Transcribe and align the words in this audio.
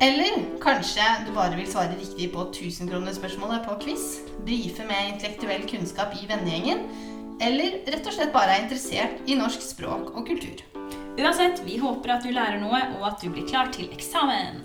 Eller 0.00 0.42
kanskje 0.60 1.04
du 1.24 1.30
bare 1.32 1.56
vil 1.56 1.68
svare 1.72 1.94
riktig 1.96 2.26
på 2.34 2.42
1000-kronerspørsmålet 2.50 3.62
på 3.64 3.76
quiz, 3.80 4.02
brife 4.44 4.84
med 4.84 5.14
intellektuell 5.14 5.62
kunnskap 5.70 6.12
i 6.18 6.26
vennegjengen, 6.28 6.82
eller 7.40 7.78
rett 7.88 8.04
og 8.04 8.12
slett 8.12 8.34
bare 8.34 8.52
er 8.52 8.66
interessert 8.66 9.22
i 9.24 9.38
norsk 9.38 9.64
språk 9.64 10.10
og 10.12 10.26
kultur. 10.28 10.60
Uansett, 11.16 11.62
vi 11.64 11.78
håper 11.80 12.12
at 12.12 12.26
du 12.26 12.28
lærer 12.28 12.60
noe, 12.60 12.80
og 12.98 13.06
at 13.08 13.24
du 13.24 13.30
blir 13.32 13.46
klar 13.48 13.70
til 13.72 13.88
eksamen. 13.88 14.60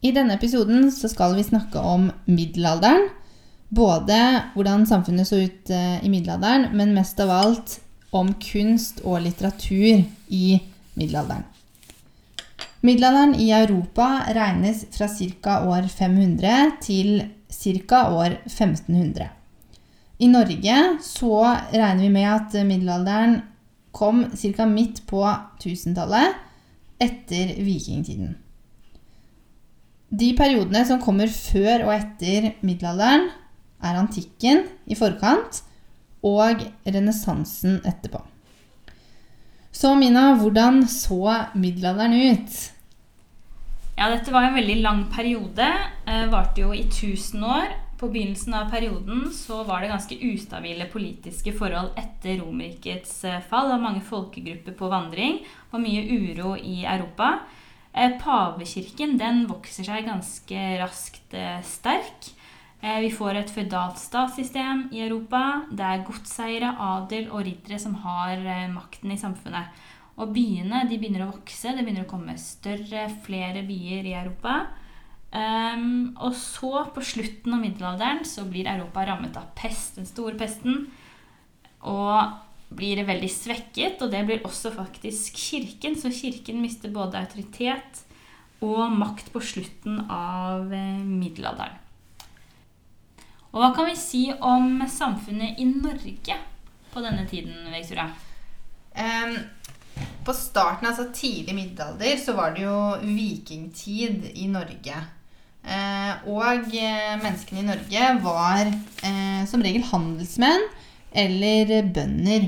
I 0.00 0.14
denne 0.16 0.40
episoden 0.40 0.88
så 0.88 1.12
skal 1.12 1.36
vi 1.36 1.44
snakke 1.44 1.84
om 1.84 2.08
middelalderen. 2.24 3.10
Både 3.68 4.16
hvordan 4.56 4.88
samfunnet 4.88 5.28
så 5.28 5.44
ut 5.44 5.68
eh, 5.68 6.00
i 6.00 6.08
middelalderen, 6.08 6.70
men 6.72 6.96
mest 6.96 7.20
av 7.20 7.36
alt 7.36 7.76
om 8.10 8.32
kunst 8.42 9.00
og 9.06 9.22
litteratur 9.24 10.02
i 10.28 10.60
middelalderen. 10.98 11.44
Middelalderen 12.80 13.34
i 13.36 13.50
Europa 13.52 14.06
regnes 14.32 14.86
fra 14.94 15.08
ca. 15.08 15.60
år 15.68 15.88
500 15.88 16.72
til 16.80 17.28
ca. 17.52 18.06
år 18.08 18.40
1500. 18.46 19.28
I 20.20 20.28
Norge 20.28 20.76
så 21.04 21.34
regner 21.72 22.02
vi 22.02 22.12
med 22.12 22.28
at 22.28 22.56
middelalderen 22.66 23.40
kom 23.92 24.24
ca. 24.36 24.66
midt 24.66 25.02
på 25.06 25.22
1000-tallet, 25.60 26.38
etter 27.00 27.54
vikingtiden. 27.64 28.34
De 30.10 30.32
periodene 30.36 30.82
som 30.84 31.00
kommer 31.00 31.30
før 31.30 31.86
og 31.86 31.94
etter 31.94 32.54
middelalderen, 32.66 33.28
er 33.80 33.96
antikken 33.96 34.66
i 34.84 34.96
forkant 34.98 35.62
og 36.26 36.64
renessansen 36.84 37.80
etterpå. 37.88 38.20
Så 39.72 39.94
Mina, 39.96 40.34
hvordan 40.36 40.82
så 40.90 41.22
middelalderen 41.54 42.16
ut? 42.34 42.56
Ja, 43.96 44.08
dette 44.10 44.32
var 44.32 44.48
en 44.48 44.56
veldig 44.56 44.80
lang 44.82 45.04
periode. 45.12 45.68
Eh, 46.08 46.26
varte 46.32 46.64
jo 46.64 46.74
i 46.74 46.82
1000 46.88 47.44
år. 47.44 47.70
På 48.00 48.08
begynnelsen 48.08 48.54
av 48.56 48.70
perioden 48.72 49.26
så 49.32 49.62
var 49.68 49.82
det 49.82 49.90
ganske 49.92 50.16
ustabile 50.24 50.86
politiske 50.88 51.52
forhold 51.52 51.92
etter 52.00 52.38
Romerrikets 52.40 53.12
eh, 53.28 53.42
fall. 53.44 53.68
Var 53.68 53.82
mange 53.82 54.00
folkegrupper 54.00 54.76
på 54.78 54.88
vandring 54.88 55.42
og 55.70 55.82
mye 55.84 56.06
uro 56.08 56.54
i 56.56 56.80
Europa. 56.88 57.34
Eh, 57.92 58.16
pavekirken 58.22 59.18
den 59.20 59.44
vokser 59.50 59.84
seg 59.84 60.08
ganske 60.08 60.64
raskt 60.80 61.36
eh, 61.36 61.60
sterk. 61.66 62.30
Eh, 62.80 62.98
vi 63.04 63.10
får 63.12 63.36
et 63.36 63.52
føydalt 63.52 64.00
statssystem 64.00 64.86
i 64.96 65.02
Europa. 65.04 65.66
Det 65.68 65.84
er 65.84 66.04
godseiere, 66.06 66.72
adel 66.80 67.28
og 67.28 67.44
riddere 67.44 67.80
som 67.82 67.98
har 68.06 68.40
eh, 68.40 68.68
makten 68.72 69.12
i 69.12 69.20
samfunnet. 69.20 69.82
Og 70.20 70.32
byene 70.32 70.86
de 70.88 70.98
begynner 71.00 71.26
å 71.26 71.32
vokse. 71.34 71.74
Det 71.76 71.84
begynner 71.84 72.06
å 72.06 72.10
komme 72.10 72.36
større, 72.40 73.08
flere 73.24 73.64
byer 73.68 74.08
i 74.08 74.16
Europa. 74.16 74.62
Um, 75.30 76.16
og 76.18 76.34
så, 76.34 76.72
på 76.90 77.04
slutten 77.06 77.54
av 77.54 77.60
middelalderen, 77.62 78.24
så 78.26 78.42
blir 78.48 78.66
Europa 78.66 79.04
rammet 79.06 79.36
av 79.38 79.52
pest, 79.56 80.00
den 80.00 80.08
store 80.08 80.34
pesten. 80.40 80.88
Og 81.88 82.74
blir 82.76 83.00
veldig 83.06 83.30
svekket, 83.32 84.02
og 84.02 84.12
det 84.12 84.24
blir 84.26 84.44
også 84.46 84.72
faktisk 84.74 85.38
kirken. 85.38 85.96
Så 85.96 86.12
kirken 86.14 86.60
mister 86.64 86.92
både 86.92 87.22
autoritet 87.22 88.02
og 88.60 88.90
makt 88.92 89.30
på 89.32 89.40
slutten 89.40 90.02
av 90.10 90.72
eh, 90.74 91.00
middelalderen. 91.06 91.78
Og 93.50 93.58
hva 93.58 93.70
kan 93.74 93.88
vi 93.88 93.96
si 93.98 94.26
om 94.30 94.78
samfunnet 94.86 95.58
i 95.58 95.66
Norge 95.66 96.36
på 96.92 97.02
denne 97.02 97.24
tiden, 97.26 97.56
Victoria? 97.72 98.06
Um, 98.94 99.34
på 100.26 100.34
starten, 100.36 100.86
altså 100.86 101.08
tidlig 101.14 101.56
middelalder, 101.56 102.14
så 102.22 102.36
var 102.38 102.54
det 102.54 102.62
jo 102.62 102.76
vikingtid 103.02 104.28
i 104.38 104.46
Norge. 104.50 105.00
Eh, 105.60 106.28
og 106.30 106.70
uh, 106.70 107.16
menneskene 107.20 107.60
i 107.60 107.66
Norge 107.66 108.12
var 108.24 108.70
eh, 108.70 109.42
som 109.50 109.64
regel 109.66 109.82
handelsmenn 109.90 110.68
eller 111.10 111.90
bønder. 111.90 112.46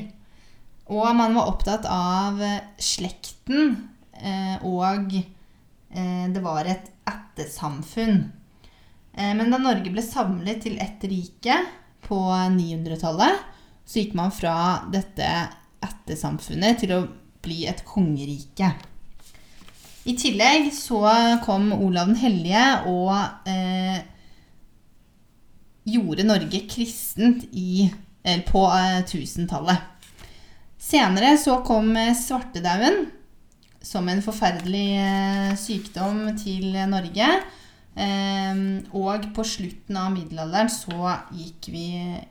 Og 0.92 1.08
man 1.18 1.34
var 1.34 1.50
opptatt 1.50 1.86
av 1.88 2.38
slekten, 2.82 3.74
og 4.68 5.14
det 5.94 6.42
var 6.44 6.68
et 6.68 6.90
ættesamfunn. 7.08 8.18
Eh, 9.12 9.32
men 9.36 9.50
da 9.52 9.60
Norge 9.60 9.92
ble 9.92 10.04
samlet 10.04 10.62
til 10.64 10.78
ett 10.82 11.04
rike 11.08 11.58
på 12.06 12.18
900-tallet, 12.56 13.42
så 13.84 14.00
gikk 14.00 14.16
man 14.18 14.32
fra 14.34 14.54
dette 14.92 15.28
ættesamfunnet 15.82 16.80
til 16.82 16.94
å 16.96 17.02
bli 17.42 17.64
et 17.68 17.82
kongerike. 17.86 18.72
I 20.02 20.16
tillegg 20.18 20.72
så 20.74 21.02
kom 21.44 21.70
Olav 21.76 22.10
den 22.10 22.18
hellige 22.18 22.64
og 22.90 23.12
eh, 23.46 24.02
gjorde 25.86 26.26
Norge 26.26 26.62
kristent 26.70 27.46
i, 27.52 27.86
på 28.48 28.66
eh, 28.66 29.00
1000-tallet. 29.04 29.88
Senere 30.82 31.36
så 31.38 31.60
kom 31.66 31.94
svartedauden 32.18 33.04
som 33.82 34.08
en 34.08 34.22
forferdelig 34.22 34.88
eh, 34.98 35.52
sykdom 35.58 36.24
til 36.38 36.74
Norge. 36.90 37.28
Ehm, 37.96 38.86
og 38.96 39.28
på 39.36 39.44
slutten 39.44 39.98
av 40.00 40.14
middelalderen 40.14 40.70
så 40.72 41.12
gikk 41.36 41.68
vi 41.74 41.86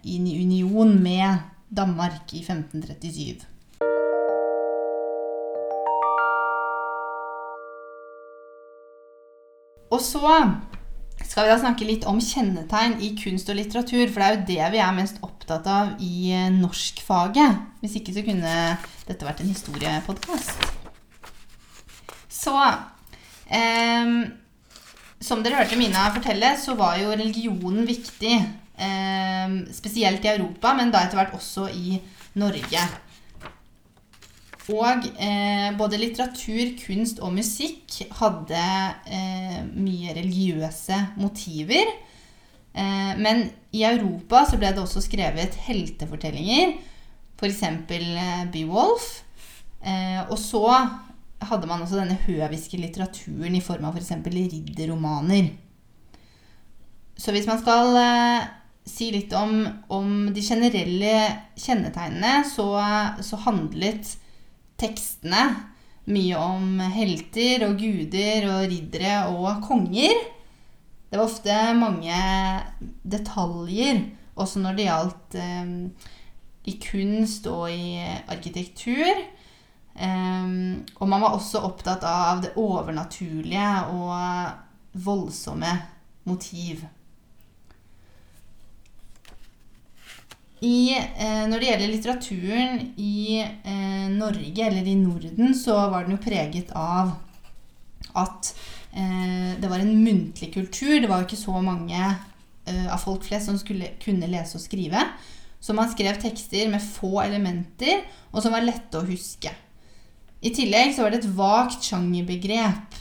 inn 0.09 0.25
i 0.27 0.39
union 0.41 0.95
med 1.03 1.43
Danmark 1.69 2.33
i 2.33 2.41
1537. 2.41 3.45
Og 9.91 9.99
så 9.99 10.33
skal 11.21 11.45
vi 11.45 11.51
da 11.51 11.57
snakke 11.59 11.85
litt 11.87 12.05
om 12.09 12.19
kjennetegn 12.23 12.97
i 13.03 13.11
kunst 13.19 13.49
og 13.51 13.59
litteratur. 13.59 14.07
For 14.09 14.17
det 14.17 14.27
er 14.27 14.35
jo 14.35 14.45
det 14.49 14.69
vi 14.73 14.81
er 14.83 14.95
mest 14.97 15.19
opptatt 15.25 15.67
av 15.69 15.93
i 16.01 16.31
eh, 16.33 16.49
norskfaget. 16.55 17.59
Hvis 17.83 17.97
ikke 17.99 18.15
så 18.15 18.23
kunne 18.25 18.55
dette 19.07 19.27
vært 19.27 19.43
en 19.43 19.51
historiepodkast. 19.51 20.63
Så 22.31 22.55
um, 22.55 24.15
som 25.21 25.43
dere 25.43 25.61
hørte 25.61 25.77
Mina 25.79 26.09
fortelle, 26.15 26.55
så 26.57 26.75
var 26.79 26.97
jo 27.01 27.13
religionen 27.13 27.85
viktig. 27.87 28.35
Eh, 28.81 29.55
spesielt 29.75 30.25
i 30.25 30.33
Europa, 30.33 30.73
men 30.73 30.91
da 30.93 31.03
etter 31.05 31.19
hvert 31.19 31.35
også 31.37 31.67
i 31.69 31.99
Norge. 32.41 32.85
Og 34.71 35.07
eh, 35.19 35.69
både 35.77 35.99
litteratur, 35.99 36.75
kunst 36.79 37.19
og 37.21 37.33
musikk 37.35 37.97
hadde 38.19 38.61
eh, 39.09 39.59
mye 39.73 40.15
religiøse 40.15 40.97
motiver. 41.19 41.91
Eh, 42.73 43.13
men 43.19 43.49
i 43.75 43.83
Europa 43.87 44.45
så 44.47 44.59
ble 44.61 44.71
det 44.71 44.83
også 44.83 45.03
skrevet 45.03 45.57
heltefortellinger, 45.67 46.77
f.eks. 47.37 47.63
Eh, 47.67 48.45
Beowulf. 48.53 49.09
Eh, 49.81 50.21
og 50.29 50.37
så 50.39 50.65
hadde 51.41 51.67
man 51.69 51.83
også 51.83 51.99
denne 51.99 52.19
høviske 52.25 52.79
litteraturen 52.79 53.55
i 53.57 53.63
form 53.63 53.87
av 53.87 53.97
f.eks. 53.97 54.13
For 54.21 54.35
ridderromaner. 54.35 55.51
Så 57.17 57.33
hvis 57.35 57.47
man 57.49 57.59
skal 57.61 57.97
eh, 58.01 58.49
si 58.87 59.11
litt 59.13 59.33
om, 59.37 59.65
om, 59.93 60.29
de 60.33 60.43
generelle 60.45 61.15
kjennetegnene, 61.59 62.41
så, 62.49 62.69
så 63.21 63.41
handlet 63.45 64.15
tekstene 64.81 65.43
mye 66.11 66.37
om 66.41 66.79
helter 66.93 67.67
og 67.67 67.75
guder 67.77 68.47
og 68.49 68.63
riddere 68.71 69.17
og 69.35 69.61
konger. 69.67 70.15
Det 71.11 71.19
var 71.19 71.27
ofte 71.27 71.59
mange 71.77 72.23
detaljer, 73.03 74.01
også 74.39 74.63
når 74.63 74.77
det 74.77 74.87
gjaldt 74.87 75.37
eh, 75.43 76.09
i 76.71 76.77
kunst 76.81 77.47
og 77.51 77.67
i 77.73 77.99
arkitektur. 78.31 79.25
Um, 80.01 80.81
og 80.97 81.09
man 81.11 81.21
var 81.21 81.35
også 81.35 81.61
opptatt 81.67 82.05
av 82.07 82.41
det 82.41 82.55
overnaturlige 82.57 83.67
og 83.93 84.97
voldsomme 85.05 85.75
motiv. 86.29 86.81
I, 90.61 90.93
eh, 90.93 91.47
når 91.49 91.57
det 91.57 91.69
gjelder 91.71 91.89
litteraturen 91.89 92.81
i 93.01 93.39
eh, 93.41 94.09
Norge, 94.13 94.65
eller 94.67 94.85
i 94.85 94.93
Norden, 94.93 95.55
så 95.57 95.73
var 95.89 96.05
den 96.05 96.13
jo 96.13 96.21
preget 96.21 96.69
av 96.77 97.15
at 98.13 98.51
eh, 98.93 99.57
det 99.57 99.71
var 99.71 99.81
en 99.81 99.95
muntlig 100.03 100.51
kultur. 100.53 100.99
Det 101.01 101.09
var 101.09 101.23
jo 101.23 101.29
ikke 101.29 101.41
så 101.41 101.63
mange 101.65 101.97
eh, 101.97 102.85
av 102.85 103.01
folk 103.01 103.25
flest 103.25 103.49
som 103.49 103.57
skulle 103.57 103.95
kunne 104.03 104.29
lese 104.29 104.59
og 104.59 104.61
skrive. 104.61 105.01
Så 105.61 105.73
man 105.77 105.89
skrev 105.89 106.21
tekster 106.21 106.69
med 106.69 106.85
få 106.85 107.23
elementer, 107.25 108.05
og 108.29 108.45
som 108.45 108.53
var 108.53 108.65
lette 108.65 109.01
å 109.01 109.05
huske. 109.09 109.49
I 110.41 110.49
tillegg 110.55 110.95
så 110.95 111.05
var 111.05 111.13
det 111.13 111.21
et 111.21 111.33
vagt 111.37 111.85
sjangerbegrep. 111.85 112.97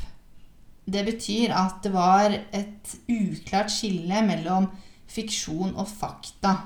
Det 0.90 1.04
betyr 1.06 1.54
at 1.56 1.80
det 1.84 1.92
var 1.94 2.34
et 2.34 2.94
uklart 3.08 3.72
skille 3.72 4.20
mellom 4.26 4.68
fiksjon 5.10 5.72
og 5.72 5.88
fakta. 5.88 6.56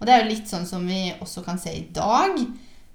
Og 0.00 0.08
det 0.08 0.14
er 0.14 0.22
jo 0.22 0.30
litt 0.32 0.48
sånn 0.48 0.66
som 0.66 0.86
vi 0.88 1.10
også 1.20 1.44
kan 1.44 1.60
se 1.60 1.74
i 1.76 1.86
dag, 1.94 2.40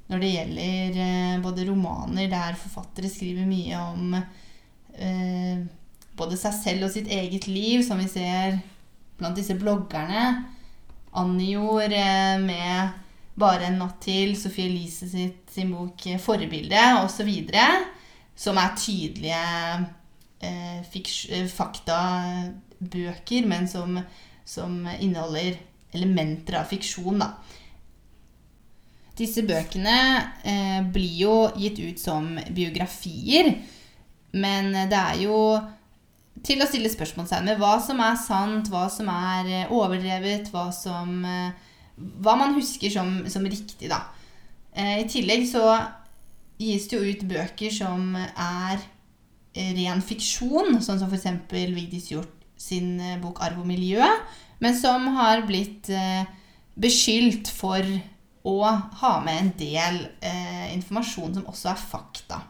når 0.10 0.22
det 0.22 0.34
gjelder 0.34 1.00
eh, 1.06 1.38
både 1.42 1.66
romaner 1.70 2.30
der 2.30 2.58
forfattere 2.60 3.10
skriver 3.10 3.48
mye 3.50 3.80
om 3.94 4.14
eh, 4.18 5.64
både 6.18 6.38
seg 6.40 6.58
selv 6.58 6.88
og 6.88 6.94
sitt 6.94 7.10
eget 7.14 7.48
liv, 7.50 7.82
som 7.86 8.02
vi 8.02 8.10
ser 8.10 8.60
blant 9.20 9.38
disse 9.38 9.56
bloggerne. 9.58 10.28
Annijord 11.16 11.94
eh, 11.96 12.36
med 12.44 13.05
'Bare 13.36 13.66
en 13.68 13.80
natt 13.80 14.02
til', 14.02 14.38
Sophie 14.40 14.70
Elise 14.70 15.10
sitt, 15.10 15.52
sin 15.52 15.72
bok 15.72 15.98
'Forbilde' 15.98 17.04
osv. 17.04 17.50
Som 18.36 18.58
er 18.58 18.76
tydelige 18.78 19.86
eh, 20.42 20.80
eh, 20.80 21.48
faktabøker, 21.48 23.48
men 23.48 23.68
som, 23.68 24.00
som 24.46 24.88
inneholder 25.00 25.54
elementer 25.94 26.60
av 26.60 26.66
fiksjon, 26.66 27.20
da. 27.20 27.26
Disse 29.16 29.46
bøkene 29.48 29.98
eh, 30.44 30.82
blir 30.92 31.22
jo 31.22 31.36
gitt 31.56 31.80
ut 31.80 32.00
som 32.00 32.40
biografier, 32.52 33.54
men 34.36 34.74
det 34.92 35.00
er 35.00 35.22
jo 35.24 35.38
til 36.44 36.62
å 36.62 36.68
stille 36.68 36.92
spørsmålstegn 36.92 37.48
med 37.48 37.62
hva 37.62 37.78
som 37.84 38.02
er 38.04 38.18
sant, 38.20 38.70
hva 38.72 38.88
som 38.92 39.08
er 39.12 39.48
eh, 39.48 39.72
overdrevet, 39.72 40.50
hva 40.52 40.68
som 40.76 41.24
eh, 41.24 41.65
Hva 41.96 42.36
man 42.40 42.56
husker 42.58 42.92
som, 42.92 43.22
som 43.32 43.46
riktig, 43.48 43.90
da. 43.92 44.02
Eh, 44.76 45.02
I 45.04 45.10
tillegg 45.10 45.46
så 45.48 45.64
gis 46.60 46.88
det 46.92 46.98
jo 46.98 47.12
ut 47.12 47.28
bøker 47.30 47.72
som 47.74 48.16
er 48.18 48.80
eh, 49.56 49.72
ren 49.78 50.04
fiksjon, 50.04 50.82
sånn 50.84 51.00
som 51.02 51.12
f.eks. 51.12 51.30
Vigdis 51.52 52.12
Hjorth 52.12 52.34
sin 52.60 53.00
eh, 53.00 53.20
bok 53.22 53.42
'Arv 53.44 53.64
og 53.64 53.70
miljø', 53.70 54.10
men 54.60 54.76
som 54.76 55.08
har 55.18 55.46
blitt 55.48 55.90
eh, 55.92 56.28
beskyldt 56.76 57.52
for 57.52 57.84
å 58.46 58.58
ha 59.02 59.14
med 59.26 59.40
en 59.40 59.54
del 59.58 60.02
eh, 60.22 60.68
informasjon 60.76 61.34
som 61.40 61.48
også 61.50 61.72
er 61.72 61.82
fakta. 61.82 62.42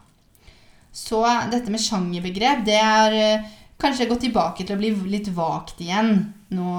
Så 0.95 1.21
dette 1.51 1.71
med 1.71 1.83
sjangerbegrep, 1.83 2.65
det 2.67 2.79
er 2.79 3.15
eh, 3.19 3.47
kanskje 3.81 4.07
gått 4.09 4.25
tilbake 4.27 4.65
til 4.65 4.75
å 4.75 4.81
bli 4.81 4.91
litt 5.11 5.29
vagt 5.35 5.81
igjen 5.83 6.17
nå 6.55 6.75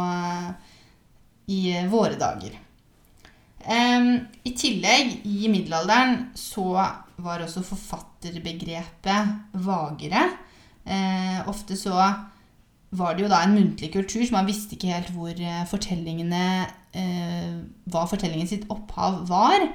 i 1.46 1.76
våre 1.90 2.16
dager. 2.18 2.54
I 3.66 4.52
tillegg, 4.54 5.20
i 5.26 5.48
middelalderen, 5.50 6.28
så 6.38 6.68
var 7.22 7.42
også 7.42 7.64
forfatterbegrepet 7.66 9.58
vagere. 9.66 10.22
Eh, 10.86 11.40
ofte 11.50 11.74
så 11.78 11.96
var 12.96 13.16
det 13.16 13.24
jo 13.24 13.30
da 13.32 13.40
en 13.42 13.56
muntlig 13.56 13.90
kultur, 13.94 14.22
så 14.22 14.36
man 14.36 14.46
visste 14.46 14.76
ikke 14.76 14.92
helt 14.92 15.10
hvor 15.16 15.34
eh, 15.34 15.64
fortellingene 15.66 16.44
eh, 16.94 17.56
Hva 17.90 18.04
fortellingen 18.06 18.46
sitt 18.48 18.68
opphav 18.72 19.24
var. 19.28 19.66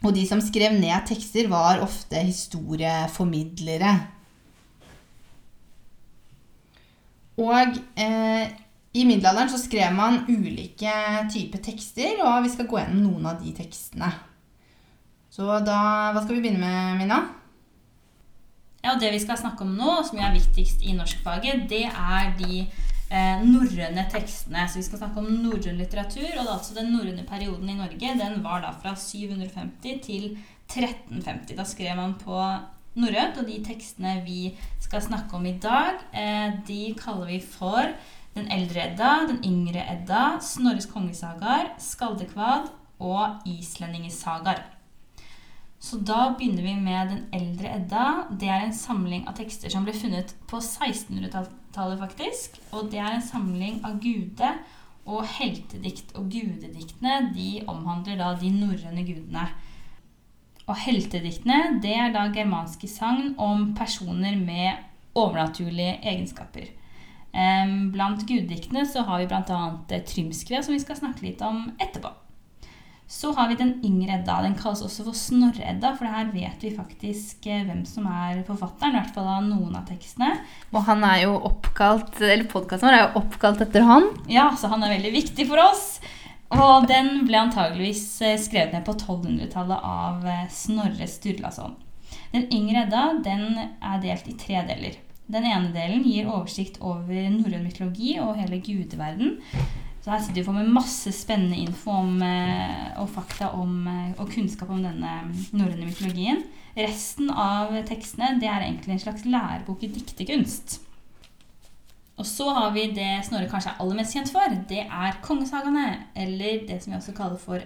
Og 0.00 0.14
de 0.16 0.22
som 0.24 0.40
skrev 0.40 0.78
ned 0.78 1.04
tekster, 1.08 1.50
var 1.52 1.82
ofte 1.84 2.22
historieformidlere. 2.24 3.90
Og 7.40 7.76
eh, 8.00 8.46
i 8.92 9.04
middelalderen 9.06 9.50
så 9.52 9.58
skrev 9.60 9.92
man 9.94 10.24
ulike 10.28 10.92
typer 11.30 11.62
tekster, 11.62 12.18
og 12.26 12.42
vi 12.42 12.50
skal 12.50 12.66
gå 12.66 12.80
gjennom 12.80 13.04
noen 13.06 13.28
av 13.30 13.42
de 13.42 13.52
tekstene. 13.54 14.10
Så 15.30 15.46
da 15.62 15.80
Hva 16.10 16.24
skal 16.24 16.36
vi 16.36 16.42
begynne 16.42 16.62
med, 16.62 16.98
Mina? 16.98 17.20
Ja, 18.82 18.96
Det 18.98 19.12
vi 19.12 19.20
skal 19.22 19.38
snakke 19.38 19.62
om 19.62 19.76
nå, 19.76 20.00
som 20.08 20.18
er 20.18 20.34
viktigst 20.34 20.82
i 20.82 20.96
norskfaget, 20.96 21.68
det 21.70 21.84
er 21.86 22.32
de 22.38 22.64
eh, 22.64 23.42
norrøne 23.44 24.06
tekstene. 24.10 24.66
Så 24.66 24.80
vi 24.80 24.86
skal 24.88 25.02
snakke 25.04 25.22
om 25.22 25.30
norrøn 25.44 25.78
litteratur. 25.78 26.26
Og 26.40 26.54
altså 26.56 26.74
den 26.78 26.90
norrøne 26.94 27.26
perioden 27.28 27.68
i 27.68 27.78
Norge 27.78 28.14
den 28.18 28.42
var 28.42 28.64
da 28.64 28.72
fra 28.74 28.96
750 28.96 30.00
til 30.06 30.30
1350. 30.70 31.54
Da 31.58 31.66
skrev 31.68 31.98
man 32.00 32.16
på 32.18 32.40
norrønt, 32.98 33.38
og 33.38 33.46
de 33.46 33.60
tekstene 33.68 34.16
vi 34.26 34.54
skal 34.82 35.04
snakke 35.04 35.36
om 35.36 35.46
i 35.46 35.58
dag, 35.62 36.00
eh, 36.16 36.56
de 36.66 36.94
kaller 36.98 37.28
vi 37.30 37.38
for 37.44 37.92
Den 38.36 38.50
eldre 38.52 38.84
Edda, 38.86 39.26
Den 39.28 39.40
yngre 39.44 39.82
Edda, 39.92 40.40
Snorres 40.40 40.86
kongesagaer, 40.90 41.72
Skaldekvad 41.82 42.70
og 43.00 43.48
Islendingesagaer. 43.48 44.62
Så 45.80 45.96
da 46.04 46.28
begynner 46.36 46.62
vi 46.62 46.74
med 46.76 47.08
Den 47.08 47.22
eldre 47.32 47.72
Edda. 47.78 48.06
Det 48.30 48.48
er 48.48 48.66
en 48.66 48.76
samling 48.76 49.24
av 49.28 49.38
tekster 49.38 49.72
som 49.72 49.86
ble 49.86 49.94
funnet 49.96 50.34
på 50.50 50.60
1600-tallet, 50.60 51.96
faktisk. 51.98 52.60
Og 52.76 52.90
det 52.92 53.00
er 53.00 53.16
en 53.16 53.24
samling 53.24 53.80
av 53.84 53.96
gude- 54.02 54.58
og 55.08 55.24
heltedikt. 55.38 56.12
Og 56.20 56.28
gudediktene 56.30 57.32
de 57.34 57.64
omhandler 57.66 58.20
da 58.20 58.34
de 58.38 58.52
norrøne 58.52 59.06
gudene. 59.08 59.46
Og 60.68 60.76
heltediktene 60.84 61.80
det 61.82 61.96
er 61.96 62.12
da 62.14 62.28
germanske 62.34 62.88
sagn 62.88 63.34
om 63.38 63.72
personer 63.74 64.36
med 64.36 64.84
overnaturlige 65.18 65.96
egenskaper. 66.04 66.68
Blant 67.30 68.24
guddiktene 68.26 68.82
så 68.90 69.04
har 69.06 69.20
vi 69.22 69.28
bl.a. 69.30 69.60
Trymskvea, 70.08 70.64
som 70.66 70.74
vi 70.74 70.82
skal 70.82 70.98
snakke 70.98 71.24
litt 71.28 71.44
om 71.46 71.68
etterpå. 71.78 72.10
Så 73.10 73.32
har 73.34 73.48
vi 73.50 73.56
den 73.58 73.72
yngre 73.82 74.20
Edda. 74.20 74.36
Den 74.44 74.54
kalles 74.54 74.84
også 74.86 75.02
for 75.02 75.18
Snorre-Edda, 75.18 75.96
for 75.98 76.06
her 76.06 76.28
vet 76.30 76.62
vi 76.62 76.70
faktisk 76.70 77.48
eh, 77.50 77.64
hvem 77.66 77.80
som 77.82 78.04
er 78.06 78.44
forfatteren, 78.46 78.94
i 78.94 79.00
hvert 79.00 79.16
fall 79.16 79.26
av 79.26 79.48
noen 79.48 79.74
av 79.74 79.88
tekstene. 79.88 80.28
Og 80.70 80.84
han 80.86 81.02
er 81.08 81.24
jo 81.24 81.32
oppkalt, 81.48 82.20
eller 82.22 82.46
podkasten 82.52 82.86
vår 82.86 82.98
er 83.00 83.02
jo 83.02 83.24
oppkalt 83.24 83.64
etter 83.66 83.88
han. 83.88 84.06
Ja, 84.30 84.46
så 84.54 84.70
han 84.70 84.86
er 84.86 84.94
veldig 84.94 85.10
viktig 85.16 85.48
for 85.50 85.58
oss. 85.64 85.84
Og 86.54 86.86
den 86.86 87.24
ble 87.26 87.42
antageligvis 87.42 88.04
eh, 88.22 88.38
skrevet 88.38 88.78
ned 88.78 88.86
på 88.86 88.94
1200-tallet 88.94 89.90
av 89.90 90.30
eh, 90.30 90.46
Snorre 90.54 91.10
Sturlason. 91.10 91.74
Den 92.30 92.46
yngre 92.54 92.84
Edda 92.86 93.08
den 93.26 93.58
er 93.58 94.02
delt 94.06 94.30
i 94.30 94.38
tre 94.38 94.62
deler. 94.70 95.02
Den 95.30 95.46
ene 95.46 95.70
delen 95.74 96.02
gir 96.06 96.30
oversikt 96.30 96.80
over 96.82 97.28
norrøn 97.30 97.62
mytologi 97.66 98.16
og 98.22 98.34
hele 98.40 98.58
gudeverden. 98.64 99.36
Så 100.00 100.14
her 100.14 100.22
sitter 100.24 100.46
vi 100.46 100.54
med 100.56 100.72
masse 100.72 101.12
spennende 101.12 101.58
info 101.60 101.92
om, 101.92 102.22
eh, 102.24 102.98
og 102.98 103.10
fakta 103.12 103.50
om, 103.52 103.86
eh, 103.86 104.14
og 104.18 104.30
kunnskap 104.32 104.70
om 104.70 104.82
denne 104.82 105.12
norrøne 105.52 105.86
mytologien. 105.86 106.42
Resten 106.76 107.30
av 107.30 107.74
tekstene 107.86 108.38
det 108.40 108.48
er 108.48 108.64
egentlig 108.64 108.96
en 108.96 109.04
slags 109.04 109.26
lærebok 109.26 109.84
i 109.84 109.92
diktekunst. 109.92 110.80
Og 112.20 112.26
så 112.26 112.48
har 112.52 112.72
vi 112.72 112.90
det 112.92 113.24
Snorre 113.24 113.48
kanskje 113.48 113.72
er 113.72 113.80
aller 113.80 113.96
mest 113.96 114.14
kjent 114.14 114.32
for. 114.32 114.56
Det 114.68 114.82
er 114.84 115.20
kongesagaene, 115.24 116.06
eller 116.16 116.66
det 116.68 116.82
som 116.82 116.92
vi 116.92 116.98
også 116.98 117.14
kaller 117.16 117.40
for, 117.40 117.60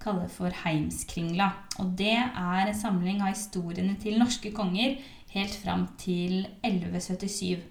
kaller 0.00 0.28
for 0.28 0.50
Heimskringla. 0.62 1.50
Og 1.78 1.96
det 1.98 2.16
er 2.16 2.66
en 2.66 2.74
samling 2.74 3.20
av 3.20 3.34
historiene 3.34 3.98
til 4.00 4.18
norske 4.20 4.52
konger 4.56 4.96
helt 5.34 5.54
fram 5.62 5.86
til 6.00 6.46
1177. 6.66 7.62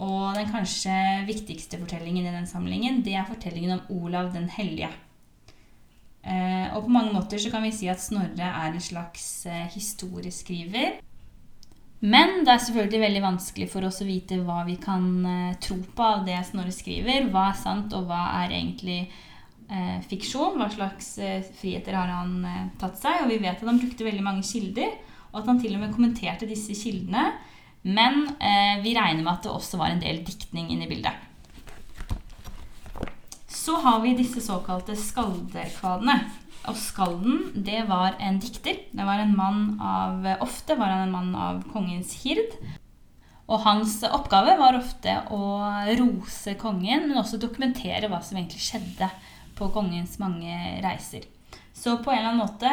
Og 0.00 0.32
den 0.36 0.48
kanskje 0.48 0.96
viktigste 1.28 1.78
fortellingen 1.80 2.24
i 2.24 2.32
den 2.32 2.48
samlingen, 2.48 3.02
det 3.04 3.18
er 3.20 3.28
fortellingen 3.28 3.76
om 3.76 4.04
Olav 4.06 4.32
den 4.32 4.48
hellige. 4.48 4.88
Eh, 6.20 6.66
og 6.76 6.84
på 6.84 6.92
mange 6.92 7.12
måter 7.12 7.40
så 7.40 7.50
kan 7.52 7.64
vi 7.64 7.72
si 7.72 7.88
at 7.88 8.00
Snorre 8.00 8.48
er 8.48 8.72
en 8.72 8.82
slags 8.82 9.46
eh, 9.48 9.68
historieskriver. 9.72 10.98
Men 12.00 12.46
det 12.46 12.52
er 12.54 12.62
selvfølgelig 12.64 13.00
veldig 13.00 13.22
vanskelig 13.24 13.66
for 13.68 13.84
oss 13.84 14.00
å 14.00 14.08
vite 14.08 14.40
hva 14.44 14.62
vi 14.68 14.78
kan 14.80 15.08
eh, 15.28 15.58
tro 15.60 15.76
på 15.84 16.06
av 16.06 16.24
det 16.28 16.38
Snorre 16.48 16.72
skriver. 16.72 17.28
Hva 17.32 17.50
er 17.50 17.60
sant, 17.60 17.96
og 17.96 18.08
hva 18.08 18.24
er 18.42 18.56
egentlig 18.56 19.02
fiksjon? 20.10 20.56
Hva 20.58 20.66
slags 20.66 21.12
friheter 21.60 21.94
har 21.94 22.08
han 22.10 22.72
tatt 22.80 22.96
seg? 22.98 23.20
Og 23.22 23.28
vi 23.30 23.36
vet 23.38 23.60
at 23.60 23.68
han 23.68 23.78
brukte 23.78 24.02
veldig 24.02 24.24
mange 24.26 24.42
kilder. 24.42 24.96
Og 25.32 25.40
at 25.42 25.50
han 25.50 25.60
til 25.62 25.76
og 25.76 25.84
med 25.84 25.94
kommenterte 25.94 26.48
disse 26.48 26.74
kildene. 26.76 27.30
Men 27.82 28.26
eh, 28.36 28.82
vi 28.84 28.94
regner 28.96 29.22
med 29.24 29.32
at 29.32 29.46
det 29.46 29.54
også 29.54 29.80
var 29.80 29.94
en 29.94 30.02
del 30.02 30.20
diktning 30.26 30.68
inne 30.72 30.84
i 30.84 30.90
bildet. 30.90 31.16
Så 33.50 33.78
har 33.80 34.00
vi 34.02 34.16
disse 34.18 34.42
såkalte 34.44 34.96
skaldekvadene. 34.98 36.18
Og 36.68 36.76
Skalden 36.76 37.62
det 37.64 37.86
var 37.88 38.18
en 38.20 38.38
dikter. 38.40 38.82
Det 38.92 39.06
var 39.06 39.22
en 39.22 39.32
mann 39.36 39.62
av, 39.80 40.26
Ofte 40.44 40.76
var 40.76 40.92
han 40.92 41.08
en 41.08 41.14
mann 41.14 41.32
av 41.34 41.62
kongens 41.72 42.18
hird. 42.22 42.58
Og 43.50 43.64
hans 43.64 43.96
oppgave 44.06 44.54
var 44.60 44.78
ofte 44.78 45.16
å 45.34 45.40
rose 45.98 46.54
kongen, 46.60 47.08
men 47.08 47.18
også 47.18 47.40
dokumentere 47.42 48.10
hva 48.10 48.20
som 48.22 48.38
egentlig 48.38 48.62
skjedde 48.62 49.08
på 49.58 49.70
kongens 49.74 50.20
mange 50.22 50.54
reiser. 50.84 51.26
Så 51.74 51.96
på 51.98 52.12
en 52.12 52.20
eller 52.20 52.30
annen 52.30 52.44
måte 52.44 52.70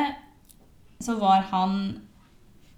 så 1.03 1.17
var 1.17 1.47
han 1.49 1.73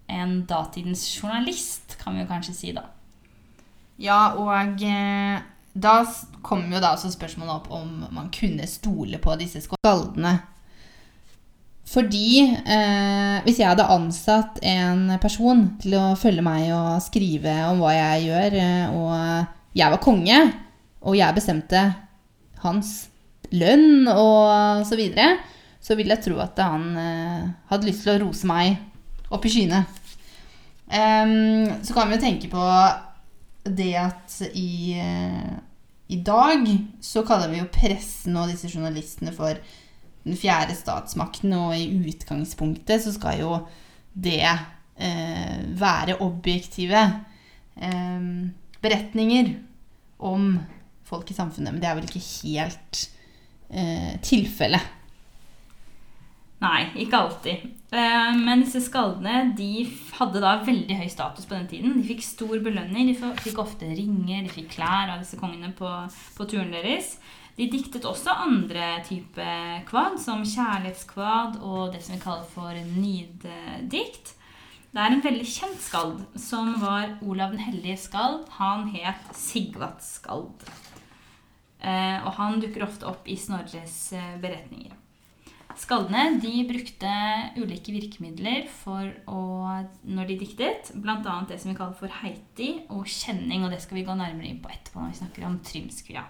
en 0.09 0.41
datidens 0.49 1.05
journalist, 1.13 1.97
kan 2.01 2.15
vi 2.15 2.23
jo 2.23 2.29
kanskje 2.29 2.55
si 2.57 2.73
da. 2.75 2.87
Ja, 3.99 4.35
og 4.39 4.83
eh, 4.85 5.41
da 5.73 5.95
kommer 6.45 6.77
jo 6.77 6.83
da 6.83 6.93
også 6.95 7.11
spørsmålet 7.13 7.55
opp 7.57 7.67
om 7.75 8.07
man 8.15 8.31
kunne 8.33 8.67
stole 8.67 9.19
på 9.21 9.35
disse 9.39 9.61
skaldene. 9.65 10.39
Fordi 11.89 12.43
eh, 12.45 13.37
hvis 13.45 13.59
jeg 13.61 13.71
hadde 13.71 13.87
ansatt 13.89 14.59
en 14.61 15.15
person 15.21 15.63
til 15.81 15.95
å 15.97 16.13
følge 16.19 16.43
meg 16.45 16.69
og 16.75 16.99
skrive 17.01 17.55
om 17.71 17.81
hva 17.81 17.95
jeg 17.95 18.27
gjør, 18.27 18.57
eh, 18.61 18.97
og 18.97 19.77
jeg 19.77 19.93
var 19.95 20.03
konge, 20.03 20.41
og 20.99 21.17
jeg 21.17 21.37
bestemte 21.37 21.81
hans 22.61 23.09
lønn 23.55 24.05
og 24.11 24.85
så 24.85 24.99
videre, 24.99 25.39
så 25.81 25.95
vil 25.97 26.11
jeg 26.11 26.21
tro 26.27 26.37
at 26.43 26.59
han 26.61 26.91
eh, 26.99 27.49
hadde 27.71 27.89
lyst 27.89 28.05
til 28.05 28.13
å 28.13 28.21
rose 28.27 28.49
meg 28.49 28.77
opp 29.33 29.45
i 29.47 29.53
skyene. 29.53 29.81
Um, 30.89 31.83
så 31.85 31.93
kan 31.93 32.09
vi 32.09 32.17
jo 32.17 32.23
tenke 32.23 32.49
på 32.49 32.63
det 33.69 33.91
at 33.99 34.39
i, 34.57 34.97
uh, 34.97 35.59
i 36.09 36.17
dag 36.25 36.65
så 37.05 37.21
kaller 37.27 37.51
vi 37.51 37.59
jo 37.61 37.69
pressen 37.73 38.37
og 38.39 38.49
disse 38.49 38.71
journalistene 38.71 39.33
for 39.35 39.59
den 40.25 40.37
fjerde 40.37 40.75
statsmakten, 40.77 41.53
og 41.53 41.77
i 41.77 41.85
utgangspunktet 42.09 43.05
så 43.05 43.13
skal 43.15 43.43
jo 43.43 43.59
det 44.17 44.41
uh, 44.49 45.59
være 45.79 46.17
objektive 46.25 47.05
um, 47.77 48.49
beretninger 48.81 49.53
om 50.19 50.57
folk 51.09 51.31
i 51.31 51.37
samfunnet. 51.37 51.73
Men 51.73 51.81
det 51.81 51.89
er 51.89 51.97
vel 51.97 52.09
ikke 52.09 52.25
helt 52.43 53.03
eh, 53.69 54.15
tilfellet. 54.25 54.83
Nei, 56.59 56.89
ikke 57.05 57.19
alltid. 57.23 57.67
Eh, 57.95 58.31
men 58.35 58.65
disse 58.65 58.81
skaldene 58.83 59.53
de 59.57 59.85
hadde 60.17 60.41
da 60.43 60.57
veldig 60.65 60.97
høy 60.99 61.07
status 61.11 61.47
på 61.47 61.55
den 61.55 61.69
tiden. 61.71 61.95
De 61.95 62.07
fikk 62.07 62.25
stor 62.25 62.57
belønning. 62.65 63.09
De 63.09 63.33
fikk 63.39 63.61
ofte 63.63 63.87
ringer, 63.87 64.43
de 64.43 64.51
fikk 64.51 64.73
klær 64.75 65.13
av 65.13 65.23
disse 65.23 65.39
kongene 65.39 65.71
på, 65.77 65.91
på 66.35 66.49
turen 66.51 66.73
deres. 66.75 67.15
De 67.59 67.67
diktet 67.71 68.05
også 68.07 68.35
andre 68.43 68.99
type 69.07 69.45
kvad, 69.87 70.19
som 70.23 70.45
kjærlighetskvad 70.47 71.57
og 71.59 71.89
det 71.95 72.03
som 72.05 72.15
vi 72.15 72.21
kaller 72.23 72.45
for 72.51 72.75
nyddikt. 72.95 74.35
Det 74.89 75.01
er 75.03 75.13
en 75.13 75.23
veldig 75.23 75.45
kjent 75.45 75.81
skald 75.83 76.21
som 76.39 76.71
var 76.81 77.19
Olav 77.21 77.51
den 77.53 77.61
hellige 77.61 77.99
skald. 78.07 78.47
Han 78.57 78.87
het 78.93 79.27
Sigvat 79.37 80.03
skald. 80.03 80.63
Eh, 81.79 82.17
og 82.25 82.33
han 82.39 82.59
dukker 82.59 82.83
ofte 82.87 83.07
opp 83.07 83.27
i 83.29 83.37
Snorres 83.39 83.99
eh, 84.17 84.33
beretninger. 84.41 84.98
Skaldene 85.79 86.41
de 86.43 86.65
brukte 86.67 87.11
ulike 87.55 87.93
virkemidler 87.95 88.65
for 88.81 89.07
å, 89.31 89.43
når 90.03 90.27
de 90.27 90.35
diktet. 90.41 90.91
Bl.a. 90.99 91.37
det 91.47 91.59
som 91.61 91.71
vi 91.71 91.77
kaller 91.77 91.95
for 91.95 92.11
heiti 92.19 92.73
og 92.91 93.07
kjenning. 93.07 93.63
og 93.63 93.71
Det 93.71 93.79
skal 93.85 94.01
vi 94.01 94.03
gå 94.07 94.15
nærmere 94.17 94.49
inn 94.49 94.59
på 94.59 94.71
etterpå 94.73 94.99
når 94.99 95.13
vi 95.13 95.21
snakker 95.21 95.47
om 95.47 95.55
Trymskvia. 95.63 96.25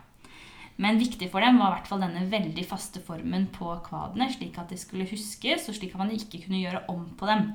Men 0.79 1.01
viktig 1.01 1.27
for 1.33 1.43
dem 1.43 1.57
var 1.59 1.73
i 1.73 1.75
hvert 1.79 1.89
fall 1.89 2.05
denne 2.05 2.29
veldig 2.31 2.63
faste 2.69 3.01
formen 3.03 3.49
på 3.51 3.73
kvadene, 3.83 4.29
slik 4.31 4.61
at 4.61 4.69
de 4.71 4.77
skulle 4.79 5.09
huskes, 5.09 5.65
og 5.67 5.75
slik 5.75 5.97
at 5.97 6.03
man 6.05 6.13
ikke 6.15 6.39
kunne 6.45 6.61
gjøre 6.61 6.85
om 6.93 7.09
på 7.19 7.27
dem 7.27 7.49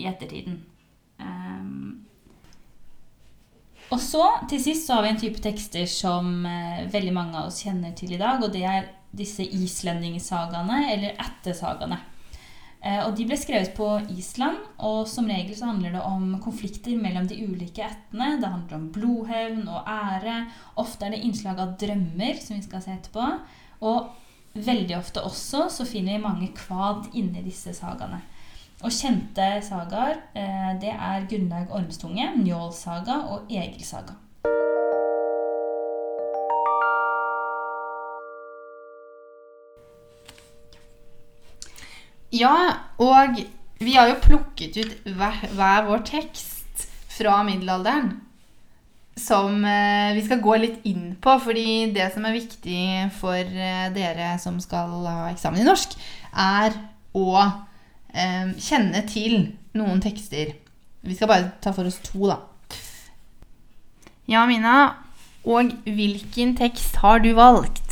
i 0.00 0.08
ettertiden. 0.10 0.58
Um, 1.20 2.02
og 3.92 4.00
så, 4.02 4.24
til 4.50 4.58
sist, 4.64 4.88
så 4.88 4.96
har 4.96 5.04
vi 5.04 5.12
en 5.12 5.20
type 5.20 5.44
tekster 5.44 5.86
som 5.86 6.46
eh, 6.48 6.86
veldig 6.90 7.12
mange 7.14 7.38
av 7.38 7.50
oss 7.50 7.60
kjenner 7.62 7.92
til 7.94 8.16
i 8.16 8.18
dag, 8.18 8.42
og 8.42 8.50
det 8.50 8.64
er 8.66 8.88
disse 9.16 9.44
islendingsagaene, 9.44 10.80
eller 10.92 11.22
ættesagaene. 11.22 12.00
Eh, 12.84 13.00
og 13.00 13.14
De 13.16 13.24
ble 13.24 13.36
skrevet 13.40 13.72
på 13.76 13.86
Island, 14.12 14.58
og 14.84 15.06
som 15.08 15.28
regel 15.30 15.54
så 15.56 15.70
handler 15.70 15.94
det 15.96 16.02
om 16.04 16.34
konflikter 16.44 16.98
mellom 17.00 17.28
de 17.30 17.38
ulike 17.46 17.86
ættene. 17.86 18.34
Det 18.42 18.50
handler 18.50 18.76
om 18.76 18.90
blodhevn 18.92 19.64
og 19.72 19.88
ære. 19.88 20.42
Ofte 20.82 21.06
er 21.06 21.14
det 21.14 21.22
innslag 21.24 21.62
av 21.64 21.78
drømmer, 21.80 22.36
som 22.42 22.58
vi 22.58 22.66
skal 22.66 22.84
se 22.84 22.98
etterpå. 22.98 23.30
Og 23.88 24.12
veldig 24.54 24.98
ofte 24.98 25.24
også 25.24 25.68
så 25.72 25.88
finner 25.88 26.18
vi 26.18 26.26
mange 26.26 26.50
kvad 26.56 27.08
inni 27.16 27.42
disse 27.46 27.72
sagaene. 27.76 28.20
Og 28.84 28.92
kjente 28.92 29.46
sagaer 29.64 30.18
eh, 30.36 30.74
det 30.82 30.92
er 30.92 31.24
Gunnlaug 31.30 31.72
Ormstunge, 31.72 32.34
Njålsaga 32.36 33.22
og 33.32 33.48
Egilsaga. 33.48 34.18
Ja, 42.34 42.56
og 42.98 43.38
vi 43.78 43.94
har 43.94 44.10
jo 44.10 44.20
plukket 44.22 44.78
ut 44.80 45.08
hver, 45.14 45.40
hver 45.54 45.84
vår 45.86 46.04
tekst 46.08 46.86
fra 47.14 47.42
middelalderen 47.46 48.16
som 49.16 49.64
eh, 49.64 50.14
vi 50.16 50.24
skal 50.26 50.40
gå 50.42 50.56
litt 50.58 50.86
inn 50.90 51.14
på. 51.22 51.36
fordi 51.38 51.92
det 51.94 52.08
som 52.14 52.24
er 52.26 52.34
viktig 52.34 53.10
for 53.20 53.38
eh, 53.38 53.86
dere 53.94 54.34
som 54.42 54.58
skal 54.62 55.06
ha 55.06 55.30
eksamen 55.30 55.62
i 55.62 55.68
norsk, 55.68 55.94
er 56.34 56.74
å 57.14 57.28
eh, 57.38 58.50
kjenne 58.58 59.04
til 59.10 59.54
noen 59.78 60.02
tekster. 60.02 60.56
Vi 61.04 61.14
skal 61.14 61.30
bare 61.30 61.52
ta 61.62 61.74
for 61.76 61.86
oss 61.86 62.00
to, 62.02 62.26
da. 62.30 62.40
Ja, 64.30 64.46
Mina. 64.48 64.94
Og 65.44 65.74
hvilken 65.84 66.54
tekst 66.56 66.96
har 67.02 67.20
du 67.20 67.34
valgt? 67.36 67.83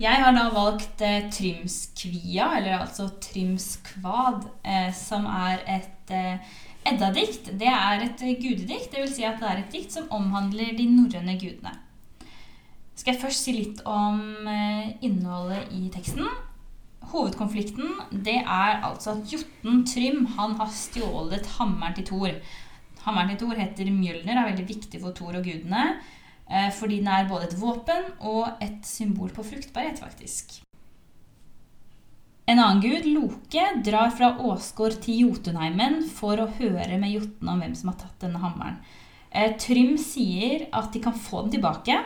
Jeg 0.00 0.16
har 0.22 0.32
da 0.32 0.46
valgt 0.54 1.02
eh, 1.04 1.26
Trymskvia, 1.28 2.46
eller 2.56 2.78
altså 2.78 3.10
Trymskvad, 3.20 4.46
eh, 4.64 4.88
som 4.96 5.26
er 5.28 5.60
et 5.68 6.12
eh, 6.16 6.54
eddadikt. 6.88 7.50
Det 7.60 7.68
er 7.68 8.06
et 8.06 8.22
eh, 8.24 8.38
gudedikt, 8.40 8.94
dvs. 8.94 9.18
Si 9.18 9.26
at 9.28 9.42
det 9.42 9.50
er 9.50 9.60
et 9.60 9.74
dikt 9.74 9.92
som 9.92 10.08
omhandler 10.16 10.72
de 10.78 10.86
norrøne 10.88 11.34
gudene. 11.42 11.74
Skal 12.96 13.12
jeg 13.14 13.20
først 13.20 13.44
si 13.44 13.52
litt 13.58 13.82
om 13.88 14.48
eh, 14.48 14.94
innholdet 15.04 15.68
i 15.76 15.90
teksten? 15.92 16.24
Hovedkonflikten 17.10 18.22
det 18.24 18.38
er 18.40 18.80
altså 18.86 19.18
at 19.18 19.32
Jotun 19.34 19.82
Trym 19.88 20.24
han 20.38 20.56
har 20.62 20.72
stjålet 20.72 21.58
hammeren 21.58 21.98
til 21.98 22.08
Thor. 22.08 22.40
Hammeren 23.04 23.34
til 23.34 23.42
Thor 23.44 23.60
heter 23.60 23.92
Mjølner, 23.92 24.32
er 24.32 24.48
veldig 24.48 24.66
viktig 24.68 25.00
for 25.04 25.16
Thor 25.16 25.36
og 25.36 25.44
gudene. 25.44 25.90
Eh, 26.50 26.70
fordi 26.74 26.98
den 26.98 27.12
er 27.12 27.28
både 27.30 27.46
et 27.46 27.58
våpen 27.60 28.10
og 28.26 28.58
et 28.62 28.82
symbol 28.86 29.30
på 29.34 29.44
fruktbarhet, 29.46 30.00
faktisk. 30.02 30.58
En 32.50 32.58
annen 32.58 32.80
gud, 32.82 33.06
Loke, 33.06 33.66
drar 33.86 34.10
fra 34.10 34.32
Åsgård 34.42 34.96
til 35.04 35.20
Jotunheimen 35.22 36.00
for 36.10 36.40
å 36.42 36.48
høre 36.56 36.98
med 36.98 37.14
jotnene 37.14 37.52
om 37.52 37.62
hvem 37.62 37.76
som 37.78 37.92
har 37.92 38.00
tatt 38.00 38.24
denne 38.24 38.40
hammeren. 38.42 38.80
Eh, 39.30 39.54
Trym 39.62 39.94
sier 40.02 40.66
at 40.74 40.90
de 40.90 41.02
kan 41.04 41.14
få 41.14 41.44
den 41.44 41.54
tilbake, 41.54 42.00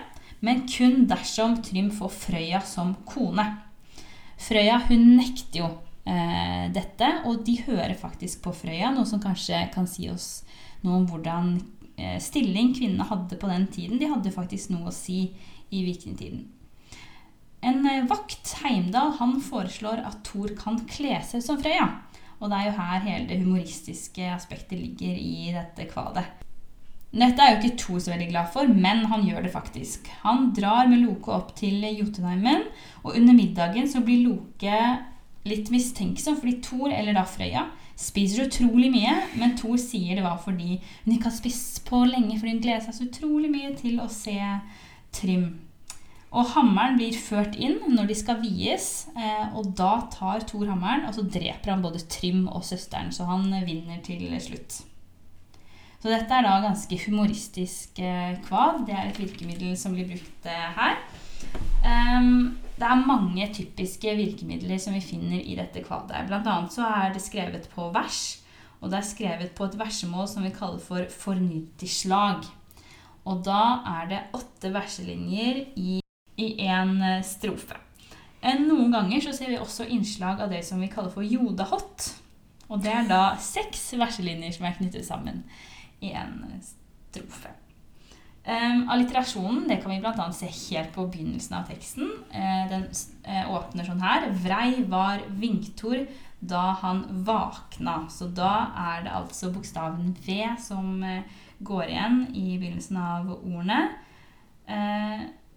men 0.45 0.67
kun 0.69 1.07
dersom 1.09 1.57
Trym 1.65 1.89
får 1.97 2.13
Frøya 2.13 2.61
som 2.69 2.93
kone. 3.09 3.47
Frøya 4.37 4.83
hun 4.91 5.15
nekter 5.17 5.63
jo 5.63 5.71
eh, 6.05 6.69
dette, 6.75 7.09
og 7.25 7.41
de 7.47 7.57
hører 7.65 7.97
faktisk 7.97 8.45
på 8.45 8.53
Frøya, 8.53 8.93
noe 8.93 9.09
som 9.09 9.25
kanskje 9.25 9.65
kan 9.73 9.89
si 9.89 10.11
oss 10.13 10.45
noe 10.85 11.01
om 11.01 11.09
hvordan 11.09 11.55
stilling 12.23 12.73
kvinnene 12.75 13.07
hadde 13.07 13.39
på 13.39 13.49
den 13.51 13.69
tiden, 13.71 14.01
de 14.01 14.11
hadde 14.11 14.35
faktisk 14.35 14.73
noe 14.75 14.91
å 14.91 14.95
si 14.95 15.29
i 15.71 15.85
vikingtiden. 15.87 16.45
En 17.65 17.87
eh, 17.89 18.05
vakt, 18.09 18.57
Heimdal, 18.63 19.15
han 19.19 19.39
foreslår 19.43 20.03
at 20.05 20.21
Thor 20.27 20.53
kan 20.59 20.83
kle 20.91 21.17
seg 21.25 21.45
som 21.45 21.61
Frøya. 21.61 21.89
Og 22.43 22.51
det 22.51 22.59
er 22.59 22.67
jo 22.69 22.77
her 22.77 23.05
hele 23.07 23.29
det 23.31 23.39
humoristiske 23.41 24.27
aspektet 24.35 24.77
ligger 24.77 25.15
i 25.17 25.53
dette 25.55 25.87
kvadet. 25.89 26.27
Dette 27.15 27.41
er 27.41 27.55
jo 27.55 27.61
ikke 27.61 27.79
Thor 27.79 28.03
så 28.03 28.11
veldig 28.11 28.29
glad 28.33 28.51
for, 28.53 28.69
men 28.69 29.05
han 29.09 29.23
gjør 29.25 29.47
det 29.47 29.55
faktisk. 29.55 30.11
Han 30.25 30.51
drar 30.57 30.91
med 30.91 31.05
Loke 31.05 31.31
opp 31.33 31.55
til 31.57 31.79
Jotunheimen, 31.95 32.67
og 33.05 33.15
under 33.15 33.37
middagen 33.39 33.87
så 33.89 34.03
blir 34.05 34.27
Loke 34.27 34.81
litt 35.49 35.71
mistenksom 35.73 36.37
fordi 36.41 36.59
Thor, 36.65 36.91
eller 36.91 37.17
da 37.17 37.25
Frøya, 37.29 37.69
spiser 38.01 38.49
utrolig 38.49 38.91
mye, 38.93 39.13
men 39.39 39.55
Thor 39.59 39.77
sier 39.81 40.19
det 40.19 40.25
var 40.25 40.41
fordi 40.43 40.81
hun 41.05 41.15
ikke 41.15 41.29
har 41.29 41.37
spist 41.37 41.85
på 41.89 42.03
lenge, 42.09 42.39
fordi 42.39 42.57
hun 42.57 42.65
gleder 42.65 42.87
seg 42.87 42.97
så 42.97 43.07
utrolig 43.09 43.53
mye 43.53 43.75
til 43.79 44.01
å 44.03 44.09
se 44.11 44.39
Trym. 45.15 45.47
Og 46.35 46.49
hammeren 46.57 46.97
blir 46.99 47.15
ført 47.15 47.55
inn 47.63 47.77
når 47.95 48.09
de 48.11 48.17
skal 48.19 48.41
vies, 48.43 48.89
eh, 49.15 49.45
og 49.55 49.71
da 49.79 49.93
tar 50.11 50.43
Thor 50.49 50.67
hammeren, 50.67 51.07
og 51.07 51.15
så 51.15 51.23
dreper 51.23 51.71
han 51.71 51.85
både 51.85 52.03
Trym 52.11 52.49
og 52.49 52.67
søsteren, 52.67 53.15
så 53.15 53.29
han 53.29 53.47
vinner 53.67 54.03
til 54.03 54.27
slutt. 54.43 54.81
Så 56.05 56.11
dette 56.13 56.37
er 56.37 56.45
da 56.45 56.59
ganske 56.61 56.99
humoristisk 57.07 58.01
eh, 58.05 58.35
kvad. 58.45 58.83
Det 58.85 58.93
er 58.93 59.07
et 59.09 59.21
virkemiddel 59.23 59.71
som 59.81 59.95
blir 59.97 60.11
brukt 60.11 60.49
eh, 60.51 60.67
her. 60.77 60.99
Um, 61.85 62.57
det 62.75 62.87
er 62.89 63.07
mange 63.07 63.47
typiske 63.55 64.17
virkemidler 64.17 64.81
som 64.83 64.97
vi 64.97 65.03
finner 65.05 65.39
i 65.39 65.55
dette 65.59 65.83
kvadet. 65.85 66.25
Blant 66.27 66.49
annet 66.49 66.75
så 66.75 66.87
er 66.89 67.13
det 67.15 67.23
skrevet 67.23 67.69
på 67.75 67.91
vers, 67.95 68.41
og 68.81 68.91
det 68.91 68.99
er 68.99 69.09
skrevet 69.09 69.55
på 69.57 69.69
et 69.69 69.79
versemål 69.79 70.27
som 70.29 70.47
vi 70.47 70.53
kaller 70.55 70.83
for 70.83 71.07
fornytislag. 71.13 72.49
Og 73.25 73.45
da 73.47 73.61
er 74.01 74.11
det 74.11 74.25
åtte 74.37 74.73
verselinjer 74.75 75.63
i, 75.81 76.01
i 76.37 76.49
en 76.67 76.99
eh, 77.01 77.23
strofe. 77.25 77.79
Noen 78.45 78.93
ganger 78.93 79.23
så 79.25 79.33
ser 79.33 79.55
vi 79.55 79.57
også 79.57 79.87
innslag 79.89 80.43
av 80.45 80.51
det 80.53 80.61
som 80.67 80.83
vi 80.83 80.91
kaller 80.93 81.13
for 81.15 81.25
jodahott. 81.25 82.11
Og 82.69 82.83
det 82.85 82.93
er 82.93 83.09
da 83.09 83.23
seks 83.41 83.87
verselinjer 83.97 84.53
som 84.53 84.67
er 84.69 84.77
knyttet 84.77 85.07
sammen 85.07 85.45
i 86.05 86.13
en 86.13 86.43
strofe. 86.61 87.55
Um, 88.45 88.89
alliterasjonen 88.93 89.69
det 89.69 89.79
kan 89.81 89.95
vi 89.95 90.03
bl.a. 90.05 90.25
se 90.37 90.47
helt 90.47 90.91
på 90.93 91.07
begynnelsen 91.09 91.57
av 91.57 91.69
teksten. 91.71 92.11
Uh, 92.29 92.65
den 92.69 92.83
uh, 93.25 93.55
åpner 93.57 93.87
sånn 93.89 94.05
her. 94.05 94.27
Vrei 94.45 94.83
var 94.91 95.23
Vinktor 95.41 96.03
da 96.45 96.75
han 96.83 97.07
vakna. 97.25 98.03
Så 98.13 98.29
da 98.37 98.53
er 98.83 99.07
det 99.07 99.15
altså 99.17 99.49
bokstaven 99.55 100.13
V 100.27 100.43
som 100.61 100.99
uh, 101.01 101.23
går 101.65 101.87
igjen 101.89 102.21
i 102.37 102.59
begynnelsen 102.59 103.01
av 103.01 103.33
ordene. 103.39 103.81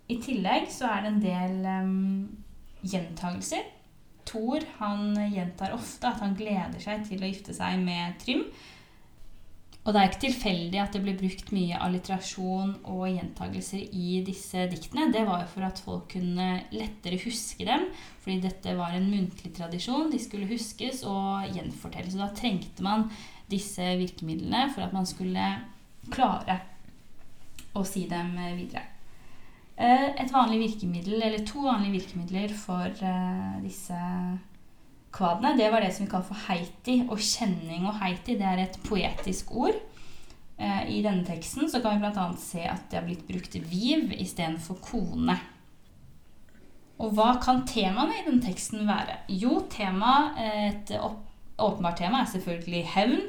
I 0.07 0.15
tillegg 0.23 0.65
så 0.71 0.87
er 0.91 1.03
det 1.03 1.09
en 1.09 1.21
del 1.23 1.67
um, 1.67 1.93
gjentagelser. 2.83 3.63
Thor 4.27 4.63
han 4.79 5.15
gjentar 5.31 5.75
ofte 5.75 6.09
at 6.11 6.19
han 6.23 6.35
gleder 6.35 6.79
seg 6.83 7.05
til 7.07 7.23
å 7.23 7.29
gifte 7.31 7.55
seg 7.55 7.79
med 7.83 8.15
Trym. 8.23 8.43
Og 9.87 9.93
det 9.95 10.01
er 10.01 10.09
ikke 10.09 10.23
tilfeldig 10.25 10.79
at 10.83 10.95
det 10.97 10.99
blir 10.99 11.15
brukt 11.15 11.53
mye 11.55 11.77
alliterasjon 11.79 12.73
og 12.91 13.05
gjentagelser 13.07 13.85
i 13.95 14.17
disse 14.27 14.65
diktene. 14.67 15.05
Det 15.15 15.21
var 15.23 15.45
jo 15.45 15.51
for 15.53 15.63
at 15.63 15.79
folk 15.79 16.09
kunne 16.11 16.47
lettere 16.75 17.19
huske 17.21 17.63
dem, 17.63 17.85
fordi 18.19 18.41
dette 18.43 18.73
var 18.75 18.97
en 18.97 19.07
muntlig 19.07 19.53
tradisjon. 19.55 20.11
De 20.11 20.19
skulle 20.19 20.49
huskes 20.49 21.05
og 21.07 21.47
gjenfortelles. 21.55 22.17
Og 22.17 22.25
da 22.25 22.27
trengte 22.35 22.83
man 22.83 23.07
disse 23.47 23.87
virkemidlene 24.01 24.65
for 24.73 24.83
at 24.83 24.97
man 24.97 25.07
skulle 25.07 25.47
klare 26.11 26.59
å 27.71 27.85
si 27.87 28.03
dem 28.11 28.35
videre. 28.59 28.83
Eh, 29.77 30.09
et 30.19 30.35
vanlig 30.35 30.59
virkemiddel, 30.65 31.21
eller 31.21 31.47
to 31.47 31.63
vanlige 31.63 32.01
virkemidler 32.01 32.51
for 32.59 32.91
disse 33.63 33.63
disse 33.63 34.03
kvadene, 35.15 35.55
det 35.57 35.69
var 35.73 35.83
det 35.83 35.93
som 35.95 36.05
vi 36.05 36.11
kaller 36.11 36.29
for 36.29 36.47
heiti. 36.47 37.01
Og 37.07 37.21
kjenning 37.21 37.87
og 37.87 37.99
heiti 38.01 38.37
det 38.39 38.47
er 38.47 38.63
et 38.63 38.79
poetisk 38.85 39.53
ord. 39.55 39.77
Uh, 40.57 40.83
I 40.89 41.03
denne 41.05 41.25
teksten 41.27 41.69
så 41.69 41.83
kan 41.83 41.97
vi 41.97 42.07
bl.a. 42.07 42.31
se 42.41 42.63
at 42.65 42.87
det 42.89 42.99
har 42.99 43.05
blitt 43.05 43.27
brukt 43.27 43.59
viv 43.69 44.11
istedenfor 44.17 44.79
kone. 44.81 45.37
Og 46.97 47.13
hva 47.13 47.35
kan 47.41 47.61
temaene 47.69 48.15
i 48.17 48.25
denne 48.25 48.41
teksten 48.41 48.87
være? 48.87 49.19
Jo, 49.29 49.59
tema, 49.69 50.31
et 50.41 50.89
åpenbart 50.97 51.99
tema 52.01 52.23
er 52.23 52.31
selvfølgelig 52.31 52.83
hevn. 52.95 53.21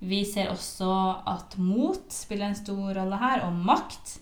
Vi 0.00 0.22
ser 0.24 0.48
også 0.48 0.88
at 1.28 1.58
mot 1.60 2.00
spiller 2.08 2.48
en 2.48 2.56
stor 2.56 2.94
rolle 2.96 3.20
her, 3.20 3.44
og 3.44 3.52
makt. 3.52 4.16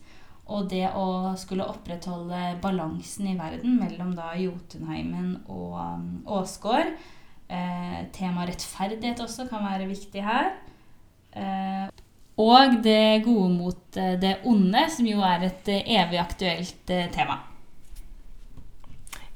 Og 0.49 0.69
det 0.71 0.87
å 0.97 1.35
skulle 1.37 1.67
opprettholde 1.69 2.57
balansen 2.63 3.29
i 3.29 3.37
verden 3.37 3.77
mellom 3.83 4.15
da 4.17 4.33
Jotunheimen 4.41 5.35
og 5.45 5.77
um, 5.77 6.11
Åsgård. 6.39 6.95
Eh, 7.49 8.01
tema 8.17 8.47
rettferdighet 8.49 9.21
også 9.25 9.49
kan 9.51 9.65
være 9.65 9.91
viktig 9.91 10.25
her. 10.25 10.55
Eh, 11.37 11.89
og 12.39 12.79
det 12.85 13.25
gode 13.25 13.51
mot 13.51 13.99
eh, 13.99 14.15
det 14.21 14.39
onde, 14.47 14.85
som 14.95 15.07
jo 15.09 15.23
er 15.27 15.49
et 15.49 15.71
eh, 15.75 15.95
evig 15.99 16.21
aktuelt 16.23 16.93
eh, 16.95 17.09
tema. 17.15 17.41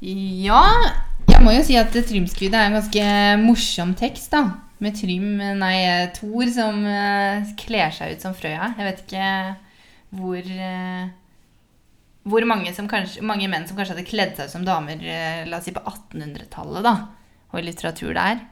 Ja, 0.03 0.63
jeg 1.31 1.43
må 1.43 1.55
jo 1.55 1.65
si 1.67 1.79
at 1.79 1.95
Trymskuddet 1.95 2.59
er 2.59 2.69
en 2.69 2.79
ganske 2.79 3.09
morsom 3.43 3.97
tekst, 3.99 4.33
da. 4.35 4.45
Med 4.83 4.97
Trym, 4.99 5.37
nei, 5.61 5.77
Thor 6.17 6.49
som 6.51 6.81
kler 7.61 7.93
seg 7.95 8.17
ut 8.17 8.25
som 8.25 8.35
Frøya. 8.35 8.73
Jeg 8.75 8.89
vet 8.89 9.03
ikke 9.05 9.29
hvor 10.13 10.39
eh, 10.39 11.11
hvor 12.23 12.47
mange, 12.47 12.71
kanskje, 12.71 13.23
mange, 13.27 13.49
menn 13.51 13.67
som 13.67 13.79
kanskje 13.79 13.97
hadde 13.97 14.07
kledd 14.09 14.37
seg 14.39 14.51
som 14.53 14.67
damer 14.67 15.01
eh, 15.03 15.43
la 15.49 15.59
oss 15.59 15.67
si 15.67 15.75
på 15.75 15.83
1800-tallet, 15.83 16.85
da, 16.87 16.97
og 17.51 17.65
litteratur 17.67 18.13
der. 18.15 18.45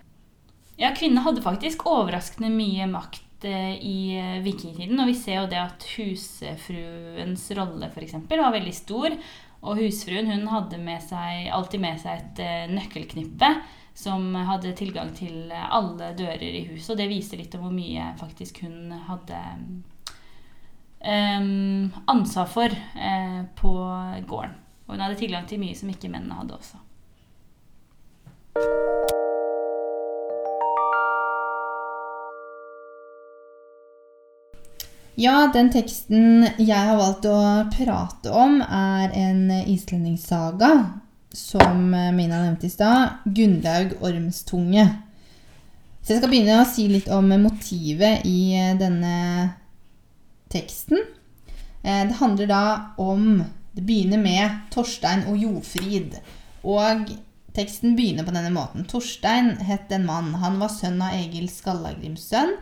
Ja, 0.81 0.95
kvinnene 0.97 1.23
hadde 1.23 1.45
faktisk 1.45 1.85
overraskende 1.87 2.51
mye 2.51 2.89
makt 2.91 3.47
eh, 3.47 3.77
i 3.77 3.99
vikingtiden. 4.43 4.99
Og 4.99 5.13
vi 5.13 5.19
ser 5.19 5.43
jo 5.43 5.51
det 5.53 5.61
at 5.61 5.87
husfruens 5.95 7.45
rolle 7.59 7.93
f.eks. 7.93 8.17
var 8.33 8.57
veldig 8.57 8.75
stor. 8.75 9.15
Og 9.61 9.77
husfruen 9.77 10.33
hun 10.33 10.49
hadde 10.49 10.81
med 10.81 11.05
seg, 11.05 11.51
alltid 11.53 11.85
med 11.85 12.01
seg 12.01 12.25
et 12.25 12.73
nøkkelknippe 12.73 13.53
som 14.01 14.33
hadde 14.49 14.73
tilgang 14.79 15.11
til 15.13 15.53
alle 15.53 16.15
dører 16.17 16.49
i 16.49 16.65
huset. 16.71 16.95
Og 16.95 17.01
det 17.03 17.11
viser 17.13 17.43
litt 17.43 17.55
om 17.59 17.67
hvor 17.67 17.77
mye 17.77 18.09
faktisk 18.19 18.63
hun 18.65 18.95
hadde 19.05 19.41
ansvar 21.01 22.47
for 22.47 22.69
uh, 22.69 23.43
på 23.57 23.73
gården. 24.29 24.55
Og 24.87 24.95
hun 24.95 25.01
hadde 25.01 25.19
tilgang 25.21 25.47
til 25.49 25.61
mye 25.63 25.77
som 25.79 25.89
ikke 25.93 26.11
mennene 26.11 26.37
hadde 26.37 26.57
også. 26.59 26.81
Ja, 35.21 35.51
den 35.53 35.69
teksten 35.73 36.47
jeg 36.57 36.81
har 36.81 36.97
valgt 36.97 37.27
å 37.29 37.37
prate 37.75 38.33
om, 38.33 38.61
er 38.65 39.13
en 39.13 39.51
islendingssaga 39.69 40.71
som 41.37 41.91
Mina 41.91 42.41
nevnte 42.41 42.67
i 42.67 42.73
stad. 42.73 43.21
Gunnlaug 43.25 43.99
Ormstunge. 44.01 44.87
Så 46.01 46.15
jeg 46.15 46.23
skal 46.23 46.33
begynne 46.33 46.63
å 46.63 46.69
si 46.69 46.87
litt 46.89 47.11
om 47.13 47.29
motivet 47.43 48.25
i 48.25 48.57
denne 48.81 49.51
teksten. 50.53 51.03
Eh, 51.83 52.05
det 52.09 52.21
handler 52.21 52.51
da 52.51 52.65
om 52.99 53.45
Det 53.73 53.85
begynner 53.87 54.19
med 54.19 54.57
Torstein 54.75 55.21
og 55.31 55.37
Jofrid. 55.39 56.17
Og 56.67 57.13
teksten 57.55 57.95
begynner 57.95 58.27
på 58.27 58.35
denne 58.35 58.51
måten. 58.51 58.83
Torstein 58.91 59.53
het 59.63 59.93
en 59.95 60.09
mann. 60.09 60.33
Han 60.43 60.59
var 60.59 60.73
sønn 60.75 60.99
av 60.99 61.15
Egil 61.15 61.47
Skallagrims 61.49 62.25
sønn. 62.33 62.57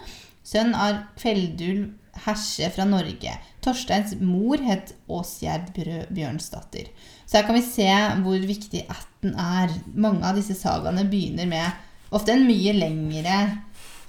Sønn 0.45 0.75
av 0.77 1.01
Kveldulv 1.17 1.89
herse 2.27 2.69
fra 2.75 2.85
Norge. 2.89 3.35
Torsteins 3.65 4.15
mor 4.21 4.61
het 4.63 4.95
Åsgjerd 5.09 5.73
Bjørnsdatter. 6.13 6.91
Så 7.25 7.39
her 7.39 7.47
kan 7.49 7.59
vi 7.59 7.65
se 7.67 7.89
hvor 8.25 8.49
viktig 8.53 8.85
ætten 8.85 9.35
er. 9.35 9.73
Mange 9.95 10.29
av 10.29 10.39
disse 10.39 10.57
sagaene 10.59 11.07
begynner 11.09 11.49
med 11.51 12.13
ofte 12.15 12.35
en 12.35 12.47
mye 12.49 12.75
lengre 12.77 13.39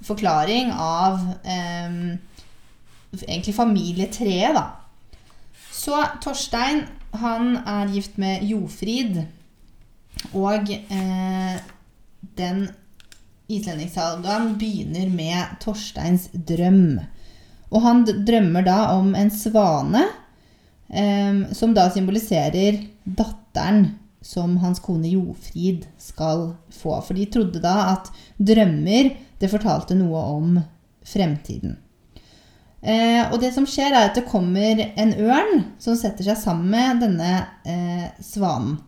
forklaring 0.06 0.72
av 0.72 1.20
eh, 1.44 1.96
egentlig 3.26 3.54
familietreet, 3.56 4.54
da. 4.56 4.66
Så 5.72 5.96
Torstein, 6.22 6.84
han 7.16 7.56
er 7.66 7.90
gift 7.94 8.18
med 8.20 8.44
Jofrid. 8.46 9.22
Og 10.36 10.70
eh, 10.70 11.56
den 12.36 12.66
islendingssagaen 13.50 14.54
begynner 14.60 15.08
med 15.10 15.56
Torsteins 15.62 16.28
drøm. 16.34 17.00
Og 17.70 17.82
han 17.84 18.04
drømmer 18.04 18.66
da 18.66 18.78
om 18.98 19.14
en 19.18 19.30
svane, 19.32 20.04
eh, 20.88 21.46
som 21.56 21.74
da 21.74 21.88
symboliserer 21.90 22.82
datteren 23.04 23.94
som 24.20 24.58
hans 24.60 24.82
kone 24.84 25.08
Jofrid 25.08 25.86
skal 25.98 26.50
få. 26.76 26.98
For 27.00 27.16
de 27.16 27.26
trodde 27.32 27.62
da 27.64 27.94
at 27.94 28.10
drømmer 28.36 29.14
det 29.40 29.48
fortalte 29.48 29.96
noe 29.96 30.24
om 30.36 30.58
fremtiden. 31.08 31.78
Eh, 32.80 33.26
og 33.28 33.36
det 33.42 33.50
som 33.52 33.66
skjer, 33.68 33.92
er 33.92 34.08
at 34.08 34.16
det 34.16 34.28
kommer 34.28 34.80
en 34.88 35.12
ørn 35.20 35.66
som 35.82 35.98
setter 35.98 36.24
seg 36.24 36.38
sammen 36.40 36.70
med 36.72 37.02
denne 37.04 37.32
eh, 37.68 38.06
svanen. 38.24 38.78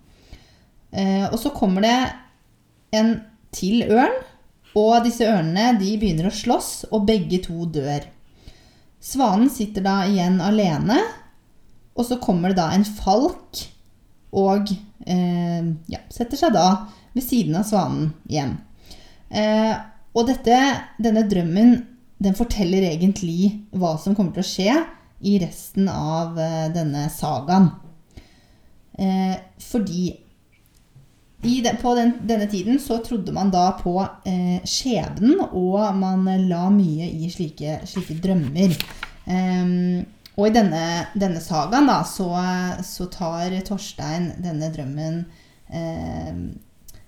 Eh, 0.93 1.27
og 1.29 1.39
så 1.41 1.53
kommer 1.57 1.85
det 1.85 1.99
en 2.97 3.15
til 3.53 3.85
ørn, 3.93 4.17
og 4.77 5.05
disse 5.05 5.29
ørnene 5.29 5.77
de 5.81 5.93
begynner 6.01 6.31
å 6.31 6.35
slåss, 6.35 6.73
og 6.93 7.05
begge 7.09 7.43
to 7.45 7.67
dør. 7.73 8.07
Svanen 9.03 9.51
sitter 9.53 9.85
da 9.85 9.99
igjen 10.09 10.41
alene, 10.41 11.01
og 11.93 12.09
så 12.09 12.17
kommer 12.23 12.53
det 12.53 12.61
da 12.63 12.71
en 12.73 12.87
falk 12.89 13.61
og 14.33 14.71
eh, 15.05 15.65
ja, 15.93 16.01
setter 16.09 16.41
seg 16.41 16.55
da 16.55 16.67
ved 17.13 17.25
siden 17.25 17.59
av 17.61 17.67
svanen 17.69 18.13
igjen. 18.31 18.55
Eh, 19.29 19.75
og 20.17 20.29
dette, 20.29 20.57
denne 21.01 21.27
drømmen 21.29 21.75
den 22.23 22.37
forteller 22.39 22.87
egentlig 22.87 23.53
hva 23.75 23.97
som 24.01 24.17
kommer 24.17 24.35
til 24.37 24.45
å 24.45 24.51
skje 24.51 24.75
i 25.23 25.39
resten 25.43 25.89
av 25.91 26.39
eh, 26.41 26.69
denne 26.75 27.07
sagaen. 27.13 27.71
Eh, 28.99 29.37
fordi 29.63 30.05
den, 31.43 31.79
på 31.83 31.95
den, 31.99 32.17
denne 32.29 32.47
tiden 32.51 32.79
så 32.83 33.01
trodde 33.03 33.35
man 33.35 33.51
da 33.51 33.69
på 33.79 33.97
eh, 34.29 34.63
skjebnen, 34.69 35.41
og 35.51 35.79
man 35.99 36.27
la 36.49 36.67
mye 36.71 37.11
i 37.11 37.31
slike, 37.33 37.81
slike 37.89 38.19
drømmer. 38.23 38.75
Eh, 39.27 39.73
og 40.33 40.49
i 40.49 40.55
denne, 40.55 40.85
denne 41.19 41.43
sagaen 41.45 41.91
da, 41.91 42.01
så, 42.09 42.31
så 42.87 43.09
tar 43.13 43.59
Torstein 43.69 44.31
denne 44.41 44.71
drømmen 44.73 45.25
eh, 45.69 46.45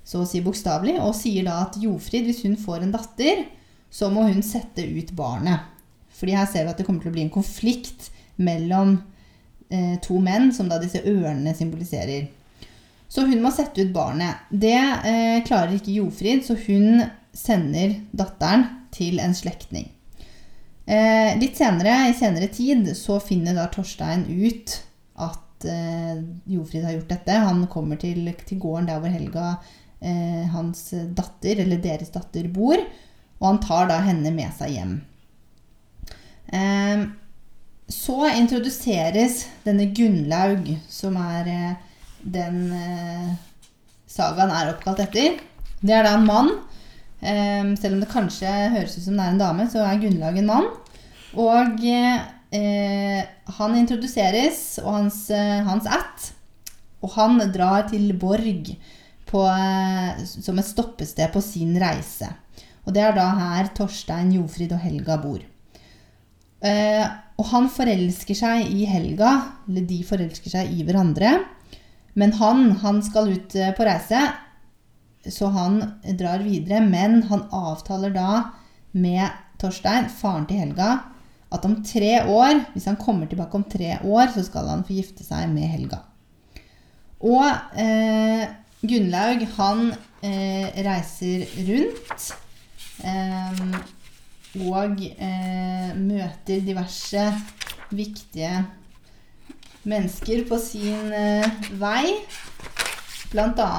så 0.05 0.21
å 0.21 0.29
si 0.29 0.43
bokstavelig, 0.45 0.99
og 1.01 1.17
sier 1.17 1.47
da 1.47 1.63
at 1.65 1.79
Jofrid, 1.81 2.27
hvis 2.29 2.43
hun 2.45 2.59
får 2.61 2.85
en 2.85 2.93
datter, 2.93 3.47
så 3.95 4.11
må 4.11 4.27
hun 4.27 4.43
sette 4.43 4.83
ut 4.83 5.13
barnet. 5.15 5.71
Fordi 6.15 6.35
her 6.35 6.49
ser 6.51 6.67
vi 6.67 6.73
at 6.73 6.81
det 6.81 6.87
kommer 6.87 7.05
til 7.05 7.13
å 7.13 7.15
bli 7.15 7.27
en 7.27 7.35
konflikt 7.35 8.09
mellom 8.43 8.97
eh, 9.71 9.95
to 10.03 10.19
menn, 10.23 10.51
som 10.55 10.71
da 10.71 10.81
disse 10.83 11.03
ørnene 11.07 11.55
symboliserer. 11.55 12.27
Så 13.09 13.27
hun 13.29 13.43
må 13.43 13.53
sette 13.55 13.85
ut 13.85 13.93
barnet. 13.95 14.49
Det 14.51 14.75
eh, 14.75 15.43
klarer 15.47 15.77
ikke 15.77 15.95
Jofrid, 15.95 16.43
så 16.47 16.57
hun 16.67 17.05
sender 17.35 18.01
datteren 18.17 18.67
til 18.95 19.21
en 19.23 19.35
slektning. 19.37 19.91
Eh, 20.85 21.39
litt 21.39 21.57
senere, 21.59 21.95
i 22.11 22.19
senere 22.19 22.51
tid, 22.53 22.91
så 22.99 23.21
finner 23.23 23.57
da 23.57 23.69
Torstein 23.73 24.27
ut 24.29 24.75
at 25.23 25.67
eh, 25.71 26.19
Jofrid 26.51 26.85
har 26.85 26.99
gjort 26.99 27.15
dette. 27.15 27.41
Han 27.47 27.65
kommer 27.71 28.01
til, 28.01 28.27
til 28.43 28.61
gården 28.63 28.91
der 28.91 29.01
hvor 29.01 29.15
Helga, 29.15 29.49
eh, 30.03 30.45
hans 30.51 30.91
datter, 31.15 31.63
eller 31.63 31.83
deres 31.83 32.11
datter, 32.15 32.51
bor. 32.51 32.83
Og 33.41 33.49
han 33.49 33.61
tar 33.65 33.89
da 33.91 33.99
henne 34.05 34.33
med 34.35 34.53
seg 34.57 34.77
hjem. 34.77 34.95
Eh, 36.55 37.07
så 37.91 38.19
introduseres 38.33 39.45
denne 39.65 39.91
Gunnlaug, 39.97 40.71
som 40.89 41.19
er 41.21 41.51
eh, 41.51 41.75
den 42.25 42.63
eh, 42.73 43.35
sagaen 44.09 44.55
er 44.55 44.73
oppkalt 44.73 45.03
etter. 45.05 45.43
Det 45.85 45.93
er 45.93 46.07
da 46.07 46.15
en 46.17 46.29
mann 46.29 46.55
Um, 47.25 47.71
selv 47.81 47.97
om 47.97 48.03
det 48.03 48.11
kanskje 48.13 48.51
høres 48.75 48.99
ut 48.99 49.07
som 49.07 49.17
det 49.17 49.25
er 49.25 49.33
en 49.33 49.41
dame, 49.41 49.65
så 49.73 49.81
er 49.81 50.01
Gunnlaug 50.03 50.37
en 50.37 50.51
mann. 50.51 50.67
Og 51.41 51.81
uh, 51.81 53.21
han 53.59 53.77
introduseres, 53.79 54.59
og 54.83 54.91
hans, 54.93 55.23
hans 55.65 55.89
ætt. 55.89 56.29
Og 57.05 57.15
han 57.17 57.41
drar 57.55 57.89
til 57.89 58.13
Borg 58.21 58.75
på, 59.29 59.41
som 60.25 60.61
et 60.61 60.69
stoppested 60.69 61.33
på 61.33 61.43
sin 61.45 61.75
reise. 61.81 62.29
Og 62.85 62.95
det 62.95 63.03
er 63.05 63.17
da 63.17 63.27
her 63.39 63.71
Torstein, 63.77 64.33
Jofrid 64.37 64.73
og 64.77 64.83
Helga 64.85 65.19
bor. 65.23 65.43
og 66.65 67.45
han 67.51 67.67
forelsker 67.69 68.37
seg 68.39 68.71
i 68.73 68.87
Helga, 68.89 69.31
eller 69.69 69.85
de 69.85 69.99
forelsker 70.07 70.53
seg 70.53 70.71
i 70.73 70.85
hverandre. 70.87 71.35
Men 72.17 72.33
han, 72.39 72.71
han 72.81 73.03
skal 73.05 73.33
ut 73.35 73.57
på 73.77 73.85
reise, 73.85 74.21
så 75.29 75.51
han 75.53 75.81
drar 76.17 76.45
videre, 76.45 76.81
men 76.81 77.23
han 77.29 77.45
avtaler 77.53 78.15
da 78.15 78.31
med 78.97 79.29
Torstein, 79.61 80.09
faren 80.09 80.47
til 80.49 80.63
Helga, 80.63 80.91
at 81.55 81.65
om 81.69 81.77
tre 81.87 82.19
år, 82.27 82.65
hvis 82.75 82.89
han 82.91 82.99
kommer 83.01 83.29
tilbake 83.31 83.59
om 83.59 83.65
tre 83.71 83.99
år, 84.03 84.33
så 84.35 84.45
skal 84.47 84.69
han 84.71 84.85
få 84.87 84.97
gifte 84.97 85.27
seg 85.27 85.49
med 85.53 85.69
Helga. 85.71 86.01
Og 87.25 87.45
eh, 87.81 88.45
Gunnlaug, 88.85 89.45
han 89.57 89.85
eh, 90.25 90.67
reiser 90.85 91.47
rundt 91.69 92.11
eh, 92.11 92.41
og 94.55 95.01
eh, 95.03 95.91
møter 95.99 96.63
diverse 96.63 97.25
viktige 97.95 98.65
mennesker 99.85 100.45
på 100.49 100.59
sin 100.63 101.13
eh, 101.13 101.47
vei. 101.81 102.15
Bl.a. 103.33 103.71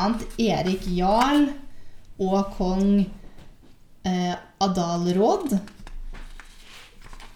Erik 0.41 0.83
Jarl 0.91 1.47
og 2.19 2.51
kong 2.57 2.99
eh, 2.99 4.35
Adalråd. 4.65 5.55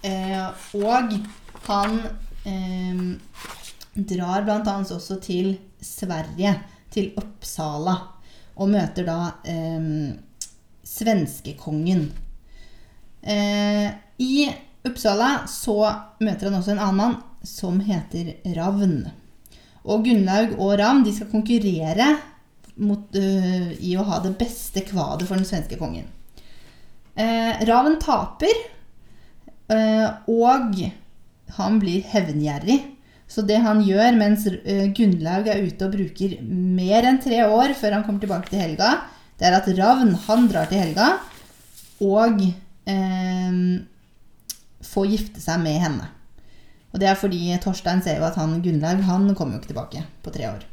Eh, 0.03 0.45
og 0.79 1.15
han 1.69 1.97
eh, 2.47 3.03
drar 3.95 4.47
bl.a. 4.47 4.77
også 4.83 5.19
til 5.23 5.53
Sverige, 5.79 6.57
til 6.91 7.13
Uppsala, 7.19 7.95
og 8.59 8.71
møter 8.71 9.07
da 9.07 9.19
eh, 9.47 10.19
svenskekongen. 10.83 12.09
Eh, 13.21 13.89
I 14.17 14.49
Uppsala 14.87 15.47
så 15.51 15.79
møter 16.23 16.47
han 16.49 16.59
også 16.59 16.75
en 16.75 16.83
annen 16.83 16.99
mann 16.99 17.17
som 17.45 17.79
heter 17.83 18.35
Ravn. 18.55 19.03
Og 19.89 20.05
Gunnlaug 20.05 20.55
og 20.59 20.75
Ravn 20.79 21.03
de 21.05 21.13
skal 21.15 21.31
konkurrere 21.31 22.13
mot, 22.79 23.15
uh, 23.15 23.71
i 23.75 23.95
å 23.99 24.05
ha 24.07 24.21
det 24.23 24.35
beste 24.39 24.83
kvadet 24.87 25.27
for 25.27 25.39
den 25.39 25.47
svenske 25.47 25.79
kongen. 25.79 26.07
Eh, 27.19 27.65
Ravn 27.67 27.97
taper, 27.99 28.55
eh, 29.67 30.05
og 30.31 30.77
han 31.57 31.79
blir 31.81 32.05
hevngjerrig. 32.07 32.77
Så 33.27 33.43
det 33.43 33.57
han 33.59 33.81
gjør 33.83 34.15
mens 34.15 34.45
Gunnlaug 34.95 35.49
er 35.51 35.65
ute 35.67 35.85
og 35.85 35.97
bruker 35.97 36.37
mer 36.39 37.09
enn 37.09 37.19
tre 37.21 37.41
år 37.43 37.75
før 37.77 37.97
han 37.97 38.05
kommer 38.05 38.23
tilbake 38.23 38.49
til 38.49 38.63
Helga, 38.63 38.93
det 39.39 39.47
er 39.47 39.58
at 39.58 39.69
Ravn 39.80 40.13
han 40.28 40.47
drar 40.52 40.69
til 40.69 40.84
Helga 40.84 41.13
og 42.04 42.41
får 44.89 45.10
gifte 45.12 45.41
seg 45.43 45.62
med 45.62 45.78
henne. 45.84 46.08
Og 46.89 47.02
det 47.02 47.10
er 47.10 47.19
fordi 47.19 47.54
Torstein 47.62 48.02
ser 48.02 48.17
jo 48.17 48.25
at 48.28 48.38
han 48.39 48.58
Gunnlaug 48.65 49.04
han 49.06 49.30
kommer 49.38 49.56
jo 49.56 49.62
ikke 49.62 49.71
tilbake 49.73 50.04
på 50.25 50.34
tre 50.34 50.47
år. 50.49 50.63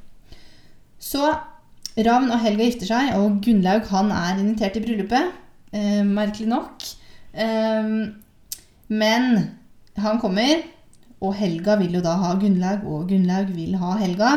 Så 0.99 1.35
Ravn 1.97 2.33
og 2.33 2.41
Helga 2.43 2.67
gifter 2.67 2.89
seg, 2.89 3.13
og 3.17 3.39
Gunnlaug 3.45 3.87
han 3.89 4.11
er 4.13 4.41
invitert 4.41 4.77
i 4.77 4.83
bryllupet. 4.85 5.31
Eh, 5.73 6.03
merkelig 6.05 6.49
nok. 6.51 6.85
Eh, 7.33 7.93
men 8.89 9.29
han 9.97 10.21
kommer, 10.21 10.65
og 11.21 11.33
Helga 11.39 11.79
vil 11.81 11.97
jo 11.97 12.05
da 12.05 12.17
ha 12.21 12.35
Gunnlaug, 12.41 12.85
og 12.85 13.09
Gunnlaug 13.13 13.53
vil 13.57 13.79
ha 13.81 13.97
Helga. 14.01 14.33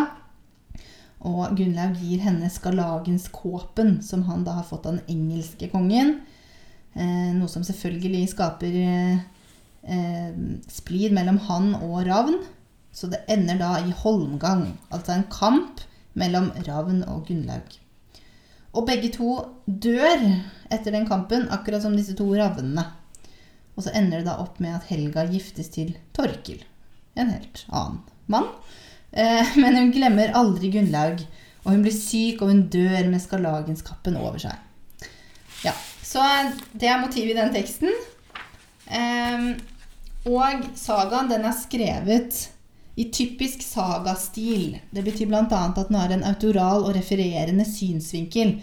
Og 1.27 1.55
Gunnlaug 1.57 1.97
gir 1.99 2.21
henne 2.23 2.47
skarlagenskåpen, 2.51 3.97
som 4.05 4.23
han 4.29 4.45
da 4.47 4.59
har 4.61 4.67
fått 4.67 4.87
av 4.87 4.97
den 4.97 5.11
engelske 5.11 5.67
kongen. 5.71 6.21
Eh, 6.95 7.33
noe 7.35 7.49
som 7.51 7.65
selvfølgelig 7.67 8.29
skaper 8.31 8.77
eh, 8.79 9.19
eh, 9.83 10.31
splid 10.71 11.15
mellom 11.15 11.41
han 11.49 11.73
og 11.81 12.05
Ravn. 12.07 12.39
Så 12.95 13.11
det 13.11 13.25
ender 13.29 13.59
da 13.59 13.75
i 13.83 13.93
holmgang, 13.95 14.71
altså 14.89 15.13
en 15.13 15.27
kamp 15.31 15.83
mellom 16.17 16.49
Ravn 16.65 17.03
og 17.11 17.27
Gunnlaug. 17.27 17.75
Og 18.73 18.85
begge 18.87 19.11
to 19.13 19.35
dør 19.65 20.23
etter 20.69 20.93
den 20.93 21.07
kampen, 21.09 21.47
akkurat 21.53 21.83
som 21.83 21.95
disse 21.97 22.15
to 22.17 22.27
ravnene. 22.37 22.85
Og 23.75 23.85
så 23.85 23.93
ender 23.95 24.19
det 24.19 24.27
da 24.27 24.39
opp 24.41 24.59
med 24.61 24.75
at 24.75 24.89
Helga 24.91 25.23
giftes 25.29 25.71
til 25.73 25.93
Torkil, 26.15 26.61
en 27.15 27.31
helt 27.33 27.63
annen 27.69 28.01
mann. 28.29 28.49
Eh, 29.11 29.55
men 29.61 29.77
hun 29.77 29.93
glemmer 29.95 30.35
aldri 30.37 30.71
Gunnlaug, 30.73 31.23
og 31.63 31.73
hun 31.73 31.83
blir 31.85 31.95
syk, 31.95 32.41
og 32.41 32.53
hun 32.53 32.67
dør 32.71 33.09
med 33.09 33.21
skarlagenskappen 33.23 34.17
over 34.19 34.39
seg. 34.41 35.09
Ja, 35.65 35.73
Så 36.03 36.23
det 36.71 36.87
er 36.87 37.01
motivet 37.01 37.35
i 37.35 37.39
den 37.39 37.51
teksten. 37.53 37.91
Um, 38.89 39.51
og 40.29 40.63
sagaen 40.79 41.29
den 41.29 41.43
er 41.45 41.53
skrevet 41.55 42.47
i 42.99 43.05
typisk 43.13 43.61
sagastil. 43.63 44.79
Det 44.91 45.03
betyr 45.05 45.29
bl.a. 45.29 45.45
at 45.45 45.77
den 45.77 45.95
har 45.95 46.11
en 46.11 46.25
autoral 46.27 46.83
og 46.83 46.95
refererende 46.97 47.63
synsvinkel. 47.67 48.57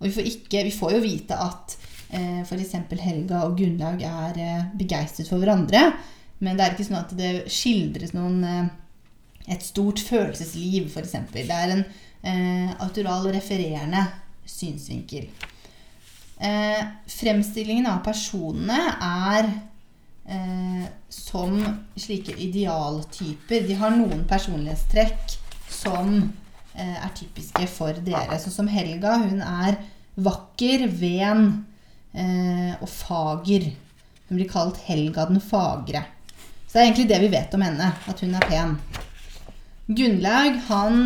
Og 0.00 0.08
vi 0.08 0.14
får, 0.16 0.30
ikke, 0.32 0.64
vi 0.66 0.74
får 0.74 0.96
jo 0.96 1.04
vite 1.04 1.38
at 1.38 1.76
eh, 2.10 2.42
f.eks. 2.42 2.74
Helga 3.00 3.44
og 3.46 3.54
Gunnlaug 3.60 4.02
er 4.02 4.40
eh, 4.42 4.64
begeistret 4.76 5.30
for 5.30 5.40
hverandre. 5.42 5.92
Men 6.42 6.58
det 6.58 6.64
er 6.64 6.74
ikke 6.74 6.88
sånn 6.88 6.98
at 6.98 7.14
det 7.16 7.30
skildres 7.52 8.12
noen, 8.16 8.42
eh, 8.44 8.66
et 9.46 9.62
stort 9.62 10.02
følelsesliv, 10.02 10.88
f.eks. 10.90 11.14
Det 11.32 11.46
er 11.50 11.74
en 11.74 11.84
eh, 11.84 12.72
autoral 12.82 13.28
refererende 13.34 14.02
synsvinkel. 14.46 15.28
Eh, 16.36 16.82
fremstillingen 17.08 17.86
av 17.88 18.02
personene 18.04 18.80
er 19.06 19.48
eh, 20.28 20.88
som 21.08 21.60
slike 21.96 22.34
idealtyper. 22.42 23.64
De 23.68 23.78
har 23.78 23.94
noen 23.94 24.26
personlighetstrekk 24.28 25.38
som 25.72 26.18
eh, 26.74 26.98
er 26.98 27.14
typiske 27.16 27.68
for 27.72 27.96
dere. 28.06 28.40
Sånn 28.42 28.58
som 28.60 28.70
Helga. 28.70 29.16
Hun 29.24 29.40
er 29.40 29.78
vakker, 30.16 30.88
ven 30.90 31.48
eh, 32.12 32.74
og 32.80 32.88
fager. 32.90 33.70
Hun 34.26 34.38
blir 34.40 34.50
kalt 34.50 34.82
Helga 34.88 35.28
den 35.30 35.40
fagre. 35.40 36.04
Så 36.66 36.76
det 36.76 36.82
er 36.82 36.88
egentlig 36.88 37.10
det 37.12 37.22
vi 37.22 37.32
vet 37.32 37.54
om 37.56 37.62
henne, 37.62 37.92
at 38.10 38.22
hun 38.24 38.34
er 38.36 38.48
pen. 38.50 38.78
Gunnlaug 39.86 40.56
han 40.68 41.02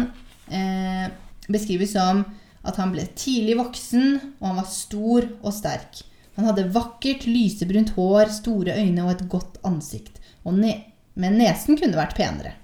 eh, 0.48 1.08
beskrives 1.48 1.92
som 1.92 2.24
at 2.60 2.76
han 2.80 2.92
ble 2.92 3.06
tidlig 3.16 3.56
voksen, 3.58 4.20
og 4.40 4.46
han 4.50 4.60
var 4.60 4.70
stor 4.72 5.26
og 5.40 5.52
sterk. 5.56 6.02
Han 6.36 6.48
hadde 6.48 6.70
vakkert, 6.72 7.26
lysebrunt 7.28 7.92
hår, 7.96 8.30
store 8.32 8.76
øyne 8.80 9.04
og 9.04 9.14
et 9.14 9.26
godt 9.32 9.60
ansikt. 9.66 10.20
Ne 10.44 10.76
men 11.20 11.36
nesen 11.36 11.76
kunne 11.76 11.98
vært 11.98 12.14
penere. 12.16 12.54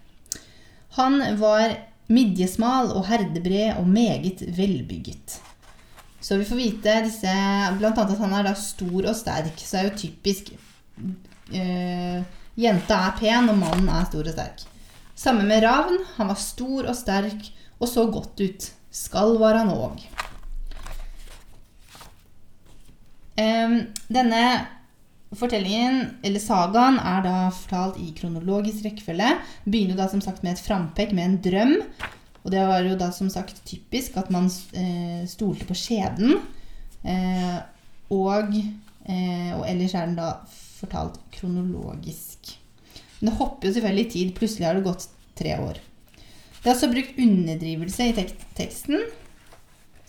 Han 0.96 1.18
var 1.40 1.74
midjesmal 2.09 2.92
og 2.94 3.09
herdebred 3.11 3.76
og 3.81 3.88
meget 3.90 4.44
velbygget. 4.57 5.40
Så 6.22 6.38
vi 6.40 6.46
får 6.48 6.59
vite 6.59 6.94
disse 7.05 7.33
Blant 7.76 7.98
annet 8.00 8.14
at 8.14 8.22
han 8.22 8.33
er 8.38 8.46
da 8.46 8.55
stor 8.57 9.11
og 9.11 9.16
sterk. 9.18 9.61
Så 9.61 9.81
er 9.81 9.90
jo 9.90 9.98
typisk 9.98 10.55
eh, 11.52 12.22
Jenta 12.57 13.02
er 13.11 13.18
pen, 13.18 13.50
og 13.52 13.59
mannen 13.61 13.90
er 13.92 14.07
stor 14.09 14.24
og 14.24 14.33
sterk. 14.33 14.64
Samme 15.16 15.46
med 15.48 15.64
Ravn. 15.64 15.98
Han 16.18 16.29
var 16.29 16.40
stor 16.40 16.90
og 16.90 16.96
sterk 16.96 17.48
og 17.81 17.88
så 17.88 18.07
godt 18.12 18.40
ut. 18.40 18.70
Skal 18.92 19.38
var 19.40 19.57
han 19.59 19.72
òg. 19.72 20.05
Denne 23.37 24.42
fortellingen, 25.37 26.18
eller 26.24 26.40
sagaen, 26.40 26.98
er 27.00 27.24
da 27.24 27.35
fortalt 27.55 27.98
i 28.00 28.12
kronologisk 28.16 28.85
rekkefølge. 28.87 29.33
Begynner 29.66 29.98
da 29.98 30.07
som 30.12 30.22
sagt 30.24 30.44
med 30.44 30.55
et 30.55 30.62
frampek 30.64 31.12
med 31.16 31.31
en 31.31 31.40
drøm. 31.44 31.74
Og 32.44 32.52
det 32.55 32.62
var 32.68 32.87
jo 32.87 32.98
da 32.98 33.11
som 33.11 33.31
sagt 33.33 33.59
typisk 33.66 34.16
at 34.20 34.31
man 34.31 34.46
eh, 34.79 35.24
stolte 35.29 35.66
på 35.66 35.74
skjebnen. 35.76 36.38
Eh, 37.02 37.57
og, 38.14 38.55
eh, 38.55 39.50
og 39.57 39.66
ellers 39.66 39.96
er 39.96 40.07
den 40.07 40.20
da 40.20 40.31
fortalt 40.79 41.18
kronologisk. 41.35 42.55
Men 43.18 43.31
det 43.31 43.37
hopper 43.38 43.68
jo 43.68 43.76
selvfølgelig 43.76 44.07
i 44.07 44.14
tid. 44.14 44.33
Plutselig 44.37 44.68
har 44.68 44.79
det 44.79 44.87
gått 44.87 45.09
tre 45.38 45.57
år. 45.61 45.81
Det 46.61 46.70
er 46.70 46.74
også 46.74 46.90
brukt 46.90 47.20
underdrivelse 47.22 48.09
i 48.11 48.16
tek 48.16 48.33
teksten. 48.59 49.05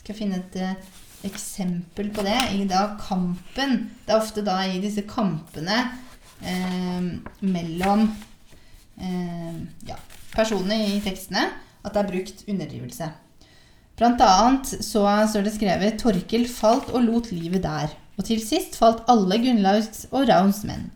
Skal 0.02 0.18
finne 0.18 0.40
et 0.42 0.58
uh, 0.58 0.96
eksempel 1.28 2.10
på 2.14 2.26
det 2.26 2.38
i 2.56 2.66
da 2.70 2.84
kampen. 3.02 3.78
Det 4.06 4.14
er 4.14 4.22
ofte 4.22 4.44
da 4.46 4.60
i 4.66 4.82
disse 4.84 5.04
kampene 5.10 5.78
eh, 6.42 7.08
mellom 7.46 8.04
eh, 9.02 9.62
ja, 9.90 9.98
personene 10.34 10.78
i 10.94 11.00
tekstene 11.06 11.48
at 11.84 11.94
det 11.94 12.04
er 12.04 12.12
brukt 12.12 12.44
underdrivelse. 12.48 13.10
Blant 13.98 14.22
annet 14.22 14.70
så 14.86 15.06
står 15.32 15.48
det 15.48 15.56
skrevet 15.56 15.98
'Torkel 15.98 16.46
falt 16.50 16.92
og 16.94 17.08
lot 17.08 17.32
livet 17.32 17.64
der'. 17.66 17.96
Og 18.18 18.26
til 18.26 18.42
sist 18.42 18.78
falt 18.78 19.04
alle 19.10 19.38
Gunnlaugs 19.42 20.06
og 20.12 20.28
Ravns 20.30 20.64
menn. 20.66 20.90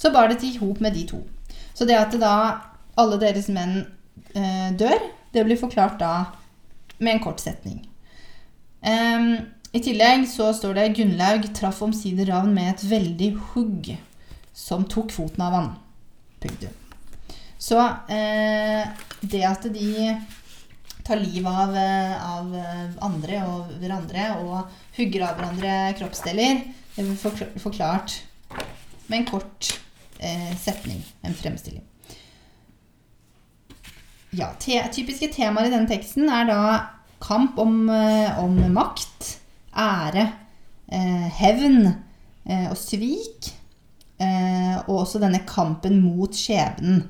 Så 0.00 0.12
bar 0.14 0.30
det 0.30 0.40
til 0.40 0.56
hop 0.62 0.80
med 0.80 0.96
de 0.96 1.04
to. 1.10 1.20
Så 1.76 1.84
det 1.84 1.98
at 1.98 2.12
det 2.14 2.22
da 2.22 2.34
alle 3.00 3.20
deres 3.20 3.48
menn 3.52 3.82
eh, 4.32 4.70
dør, 4.80 4.96
det 5.32 5.44
blir 5.46 5.60
forklart 5.60 6.00
da 6.00 6.14
med 6.98 7.16
en 7.16 7.24
kort 7.24 7.40
setning. 7.40 7.82
Um, 8.80 9.36
I 9.76 9.82
tillegg 9.84 10.24
så 10.28 10.50
står 10.56 10.78
det 10.78 10.92
Gunnlaug 10.96 11.44
traff 11.56 11.82
omsider 11.84 12.30
Ravn 12.32 12.54
med 12.56 12.72
et 12.72 12.84
veldig 12.90 13.30
hugg 13.52 13.92
som 14.56 14.86
tok 14.88 15.12
foten 15.12 15.44
av 15.44 15.56
han. 15.56 15.70
Punktum. 16.40 16.72
Så 17.60 17.76
eh, 18.08 18.88
det 19.20 19.42
at 19.44 19.66
de 19.68 20.14
tar 21.04 21.20
livet 21.20 21.50
av, 21.50 21.76
eh, 21.76 22.14
av 22.24 22.54
eh, 22.56 22.96
andre 23.04 23.42
og 23.50 23.74
hverandre 23.82 24.26
og 24.40 24.56
hugger 24.96 25.26
av 25.28 25.36
hverandre 25.36 25.76
kroppsdeler, 26.00 26.64
det 26.96 27.04
blir 27.04 27.60
forklart 27.60 28.16
med 29.10 29.20
en 29.20 29.28
kort 29.28 29.74
eh, 30.20 30.52
setning, 30.60 31.00
en 31.24 31.34
fremstilling. 31.34 31.84
Ja, 34.36 34.52
te 34.62 34.78
typiske 34.94 35.32
temaer 35.34 35.66
i 35.66 35.72
denne 35.72 35.90
teksten 35.90 36.28
er 36.30 36.46
da 36.46 36.60
kamp 37.20 37.58
om, 37.58 37.88
eh, 37.90 38.38
om 38.38 38.54
makt, 38.72 39.40
ære, 39.76 40.32
eh, 40.88 41.26
hevn 41.40 41.86
eh, 42.46 42.70
og 42.70 42.76
svik. 42.78 43.50
Eh, 44.20 44.76
og 44.86 45.06
også 45.06 45.20
denne 45.20 45.40
kampen 45.48 46.00
mot 46.04 46.34
skjebnen. 46.36 47.06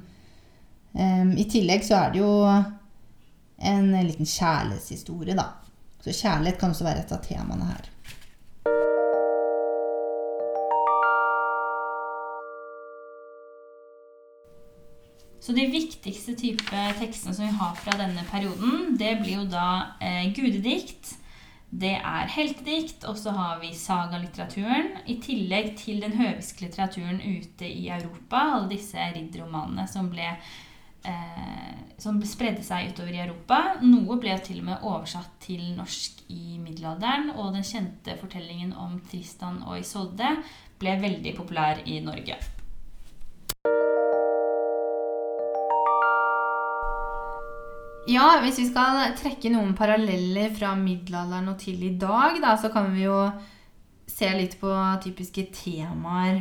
I 0.91 1.45
tillegg 1.47 1.85
så 1.87 1.95
er 2.01 2.11
det 2.11 2.19
jo 2.19 2.31
en 3.71 3.91
liten 4.07 4.27
kjærlighetshistorie, 4.27 5.37
da. 5.39 5.45
Så 6.03 6.11
kjærlighet 6.11 6.59
kan 6.59 6.75
også 6.75 6.87
være 6.87 7.05
et 7.05 7.13
av 7.15 7.21
temaene 7.23 7.69
her. 7.69 7.91
Så 15.41 15.55
de 15.57 15.65
viktigste 15.73 16.35
type 16.37 16.83
tekstene 17.01 17.33
som 17.35 17.47
vi 17.47 17.57
har 17.57 17.77
fra 17.81 17.97
denne 17.97 18.25
perioden, 18.29 18.95
det 19.01 19.17
blir 19.23 19.39
jo 19.39 19.47
da 19.49 19.97
eh, 20.05 20.29
gudedikt, 20.37 21.17
det 21.71 21.95
er 21.97 22.33
heltedikt, 22.35 23.05
og 23.07 23.17
så 23.19 23.33
har 23.37 23.61
vi 23.63 23.71
sagalitteraturen, 23.79 24.91
i 25.07 25.21
tillegg 25.23 25.77
til 25.79 26.03
den 26.03 26.17
høviske 26.19 26.67
litteraturen 26.67 27.23
ute 27.23 27.69
i 27.69 27.87
Europa, 27.89 28.43
alle 28.57 28.73
disse 28.75 28.99
ridderromanene 29.15 29.87
som 29.89 30.11
ble 30.11 30.27
eh, 30.29 31.79
som 32.01 32.21
spredde 32.27 32.65
seg 32.67 32.91
utover 32.91 33.15
i 33.15 33.23
Europa. 33.23 33.61
Noe 33.87 34.19
ble 34.21 34.37
til 34.45 34.61
og 34.61 34.69
med 34.71 34.87
oversatt 34.91 35.37
til 35.47 35.63
norsk 35.77 36.25
i 36.29 36.59
middelalderen, 36.61 37.33
og 37.37 37.55
den 37.57 37.67
kjente 37.67 38.19
fortellingen 38.21 38.75
om 38.75 38.99
Tristan 39.09 39.63
og 39.65 39.79
Isolde 39.81 40.37
ble 40.81 40.97
veldig 41.01 41.37
populær 41.39 41.85
i 41.87 42.01
Norge. 42.05 42.41
Ja, 48.09 48.41
hvis 48.41 48.59
vi 48.63 48.67
skal 48.71 49.13
trekke 49.19 49.51
noen 49.53 49.75
paralleller 49.77 50.53
fra 50.57 50.73
middelalderen 50.79 51.51
og 51.53 51.59
til 51.61 51.83
i 51.85 51.93
dag, 52.01 52.39
da, 52.41 52.55
så 52.57 52.71
kan 52.73 52.89
vi 52.95 53.05
jo 53.05 53.19
se 54.11 54.31
litt 54.35 54.57
på 54.61 54.71
typiske 55.05 55.45
temaer 55.55 56.41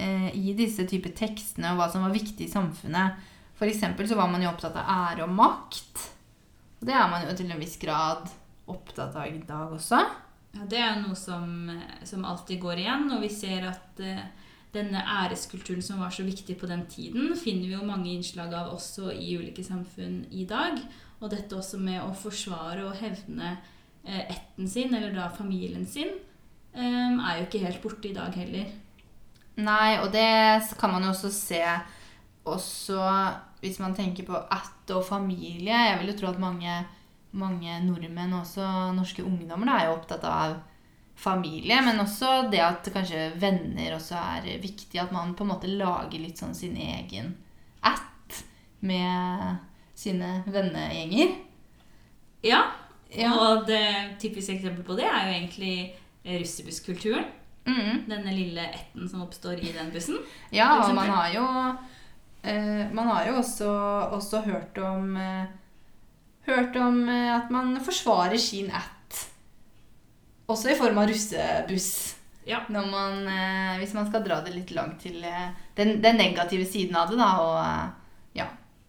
eh, 0.00 0.30
i 0.34 0.54
disse 0.56 0.86
typer 0.88 1.12
tekstene, 1.16 1.72
og 1.72 1.82
hva 1.82 1.90
som 1.92 2.06
var 2.06 2.14
viktig 2.14 2.48
i 2.48 2.52
samfunnet. 2.52 3.20
For 3.58 3.70
eksempel 3.70 4.08
så 4.10 4.16
var 4.18 4.30
man 4.32 4.42
jo 4.42 4.50
opptatt 4.50 4.76
av 4.80 4.88
ære 5.12 5.26
og 5.26 5.36
makt. 5.36 6.06
Og 6.80 6.88
det 6.88 6.96
er 6.96 7.12
man 7.12 7.28
jo 7.28 7.36
til 7.36 7.52
en 7.52 7.60
viss 7.60 7.76
grad 7.80 8.24
opptatt 8.70 9.14
av 9.20 9.28
i 9.28 9.44
dag 9.44 9.76
også. 9.76 10.00
Ja, 10.54 10.66
det 10.70 10.80
er 10.80 10.98
noe 11.02 11.18
som, 11.18 11.68
som 12.06 12.24
alltid 12.26 12.62
går 12.62 12.82
igjen, 12.82 13.06
og 13.14 13.22
vi 13.22 13.30
ser 13.32 13.68
at 13.68 14.02
eh, 14.02 14.24
denne 14.74 15.00
æreskulturen 15.22 15.82
som 15.82 16.02
var 16.02 16.12
så 16.14 16.26
viktig 16.26 16.56
på 16.60 16.68
den 16.70 16.84
tiden, 16.90 17.32
finner 17.38 17.68
vi 17.68 17.76
jo 17.76 17.86
mange 17.86 18.10
innslag 18.12 18.52
av 18.54 18.72
også 18.74 19.12
i 19.14 19.36
ulike 19.38 19.64
samfunn 19.64 20.24
i 20.34 20.46
dag. 20.50 20.80
Og 21.22 21.30
dette 21.32 21.56
også 21.56 21.78
med 21.80 22.02
å 22.02 22.10
forsvare 22.18 22.84
og 22.84 22.98
hevne 22.98 23.56
etten 24.04 24.68
sin, 24.68 24.94
eller 24.94 25.14
da 25.14 25.28
familien 25.32 25.86
sin, 25.86 26.12
eh, 26.74 26.82
er 26.82 27.38
jo 27.38 27.46
ikke 27.46 27.64
helt 27.64 27.82
borte 27.82 28.10
i 28.10 28.14
dag 28.14 28.34
heller. 28.34 28.66
Nei, 29.56 29.98
og 30.02 30.12
det 30.12 30.76
kan 30.78 30.90
man 30.90 31.04
jo 31.06 31.12
også 31.14 31.30
se 31.32 31.62
også 32.44 33.00
hvis 33.62 33.78
man 33.80 33.94
tenker 33.94 34.26
på 34.26 34.36
ætt 34.36 34.90
og 34.92 35.04
familie. 35.06 35.72
Jeg 35.72 35.98
vil 36.00 36.12
jo 36.12 36.18
tro 36.18 36.28
at 36.28 36.38
mange, 36.42 36.84
mange 37.32 37.78
nordmenn, 37.86 38.34
også 38.34 38.92
norske 38.92 39.24
ungdommer, 39.24 39.66
da, 39.66 39.78
er 39.78 39.88
jo 39.88 39.96
opptatt 39.96 40.24
av 40.28 40.58
familie. 41.16 41.80
Men 41.84 42.00
også 42.02 42.50
det 42.52 42.60
at 42.64 42.88
kanskje 42.94 43.30
venner 43.40 43.94
også 43.96 44.16
er 44.18 44.48
viktig. 44.62 44.98
At 45.00 45.12
man 45.14 45.34
på 45.34 45.44
en 45.46 45.52
måte 45.54 45.70
lager 45.70 46.18
litt 46.20 46.40
sånn 46.40 46.54
sin 46.54 46.76
egen 46.76 47.34
at 47.84 48.42
med 48.84 49.56
sine 49.94 50.42
vennegjenger. 50.46 51.36
Ja, 52.44 52.62
Ja. 53.14 53.30
og 53.38 53.66
det 53.68 54.18
typiske 54.18 54.56
eksempel 54.56 54.82
på 54.84 54.96
det 54.98 55.04
er 55.06 55.28
jo 55.28 55.34
egentlig 55.38 55.74
eh, 56.24 56.38
russebusskulturen. 56.40 57.24
Mm. 57.64 58.02
Denne 58.10 58.32
lille 58.34 58.60
etten 58.74 59.08
som 59.08 59.22
oppstår 59.24 59.60
i 59.62 59.70
den 59.72 59.88
bussen. 59.94 60.18
Ja, 60.52 60.82
og 60.82 60.94
man 60.94 61.08
har 61.08 61.30
jo 61.32 61.44
eh, 62.42 62.90
Man 62.92 63.06
har 63.08 63.24
jo 63.30 63.36
også, 63.40 63.70
også 64.18 64.42
hørt 64.44 64.76
om 64.78 65.16
eh, 65.16 65.46
Hørt 66.44 66.76
om 66.76 67.08
eh, 67.08 67.30
at 67.38 67.48
man 67.54 67.78
forsvarer 67.80 68.36
sin 68.36 68.68
ætt. 68.68 68.90
Også 70.50 70.70
i 70.72 70.76
form 70.76 70.98
av 71.00 71.08
russebuss. 71.08 71.90
Ja. 72.44 72.60
Man, 72.68 73.22
eh, 73.28 73.78
hvis 73.80 73.94
man 73.96 74.08
skal 74.10 74.24
dra 74.26 74.40
det 74.44 74.52
litt 74.52 74.74
langt 74.76 75.00
til 75.06 75.22
eh, 75.24 75.48
den, 75.78 75.96
den 76.04 76.18
negative 76.20 76.66
siden 76.68 76.96
av 77.00 77.08
det, 77.10 77.16
da. 77.20 77.30
Og, 77.40 77.56
eh, 77.64 78.40
ja. 78.42 78.48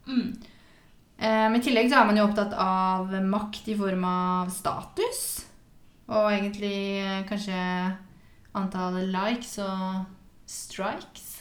Mm. 0.09 0.33
Eh, 1.17 1.45
men 1.47 1.55
I 1.61 1.63
tillegg 1.63 1.87
så 1.91 2.01
er 2.01 2.09
man 2.09 2.19
jo 2.19 2.25
opptatt 2.27 2.55
av 2.59 3.13
makt 3.23 3.69
i 3.71 3.77
form 3.79 4.03
av 4.09 4.51
status. 4.51 5.21
Og 6.11 6.27
egentlig 6.33 6.75
eh, 7.01 7.21
kanskje 7.29 7.61
antall 8.55 8.99
likes 9.13 9.55
og 9.63 10.03
strikes. 10.47 11.31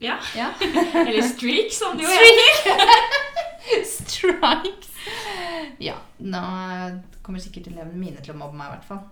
ja. 0.00 0.18
Ja. 0.36 0.50
Eller 1.06 1.24
streak, 1.24 1.72
som 1.72 1.96
det 1.96 2.04
jo 2.04 2.12
heter. 2.12 2.84
strikes. 3.88 4.92
Ja. 5.80 5.96
Nå 6.20 6.44
kommer 7.24 7.40
sikkert 7.40 7.72
elevene 7.72 7.96
mine 8.00 8.20
til 8.20 8.34
å 8.34 8.38
mobbe 8.40 8.56
meg, 8.60 8.68
i 8.68 8.76
hvert 8.76 8.88
fall. 8.88 9.02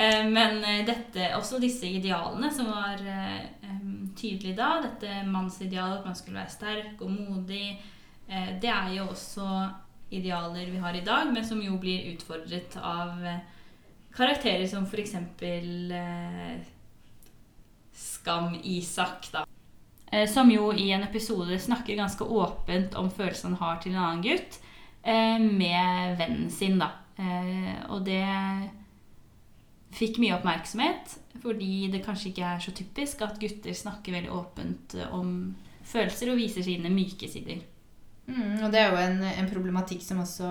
Eh, 0.00 0.26
Men 0.26 0.64
eh, 0.64 0.84
dette, 0.86 1.30
også 1.36 1.60
disse 1.60 1.88
idealene 1.88 2.48
som 2.54 2.70
var 2.72 3.00
eh, 3.04 3.44
tydelige 4.16 4.56
da, 4.56 4.78
dette 4.84 5.20
mannsidealet, 5.28 6.00
at 6.00 6.08
man 6.08 6.16
skulle 6.16 6.40
være 6.40 6.56
sterk 6.56 7.02
og 7.04 7.12
modig, 7.12 7.78
det 8.30 8.68
er 8.70 8.92
jo 8.94 9.08
også 9.10 9.44
idealer 10.14 10.68
vi 10.70 10.78
har 10.78 10.94
i 10.94 11.02
dag, 11.02 11.32
men 11.34 11.42
som 11.42 11.58
jo 11.62 11.74
blir 11.82 12.12
utfordret 12.12 12.76
av 12.78 13.24
karakterer 14.14 14.68
som 14.70 14.86
eh, 14.86 16.60
Skam-Isak, 17.90 19.32
da. 19.32 19.42
Som 20.30 20.50
jo 20.50 20.70
i 20.70 20.92
en 20.94 21.02
episode 21.02 21.58
snakker 21.58 21.98
ganske 21.98 22.22
åpent 22.22 22.94
om 22.94 23.10
følelsen 23.10 23.56
han 23.56 23.62
har 23.64 23.82
til 23.82 23.96
en 23.96 24.02
annen 24.04 24.22
gutt. 24.22 24.60
med 25.04 26.16
vennen 26.18 26.50
sin, 26.50 26.78
da. 26.78 26.90
Og 27.88 28.04
det 28.06 28.22
fikk 29.94 30.20
mye 30.22 30.36
oppmerksomhet, 30.36 31.16
fordi 31.42 31.88
det 31.92 32.04
kanskje 32.04 32.30
ikke 32.30 32.46
er 32.46 32.62
så 32.62 32.74
typisk 32.76 33.24
at 33.26 33.40
gutter 33.42 33.74
snakker 33.76 34.14
veldig 34.14 34.32
åpent 34.34 34.96
om 35.10 35.34
følelser 35.90 36.30
og 36.30 36.38
viser 36.38 36.64
sine 36.66 36.92
myke 36.92 37.28
sider. 37.30 37.62
Mm, 38.30 38.62
og 38.62 38.70
det 38.70 38.80
er 38.80 38.92
jo 38.92 39.00
en, 39.02 39.22
en 39.26 39.50
problematikk 39.50 40.04
som 40.06 40.22
også 40.22 40.50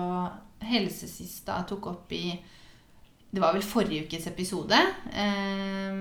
Helsesista 0.68 1.62
tok 1.64 1.86
opp 1.88 2.10
i 2.12 2.34
Det 3.30 3.40
var 3.40 3.54
vel 3.54 3.64
forrige 3.64 4.04
ukes 4.04 4.26
episode. 4.28 4.76
Eh, 5.08 6.00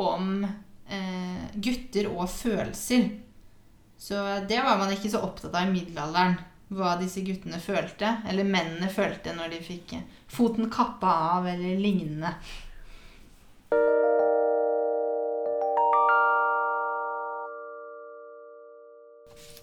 om 0.00 0.44
eh, 0.88 1.42
gutter 1.54 2.08
og 2.10 2.30
følelser. 2.32 3.10
Så 4.00 4.16
det 4.48 4.62
var 4.64 4.80
man 4.80 4.94
ikke 4.94 5.10
så 5.12 5.20
opptatt 5.22 5.54
av 5.54 5.68
i 5.68 5.74
middelalderen. 5.74 6.38
Hva 6.70 6.94
disse 7.00 7.24
guttene 7.26 7.58
følte, 7.58 8.20
eller 8.30 8.46
mennene 8.46 8.90
følte 8.92 9.34
når 9.34 9.56
de 9.56 9.62
fikk 9.64 9.96
foten 10.30 10.70
kappa 10.70 11.14
av, 11.34 11.48
eller 11.50 11.80
lignende. 11.80 12.34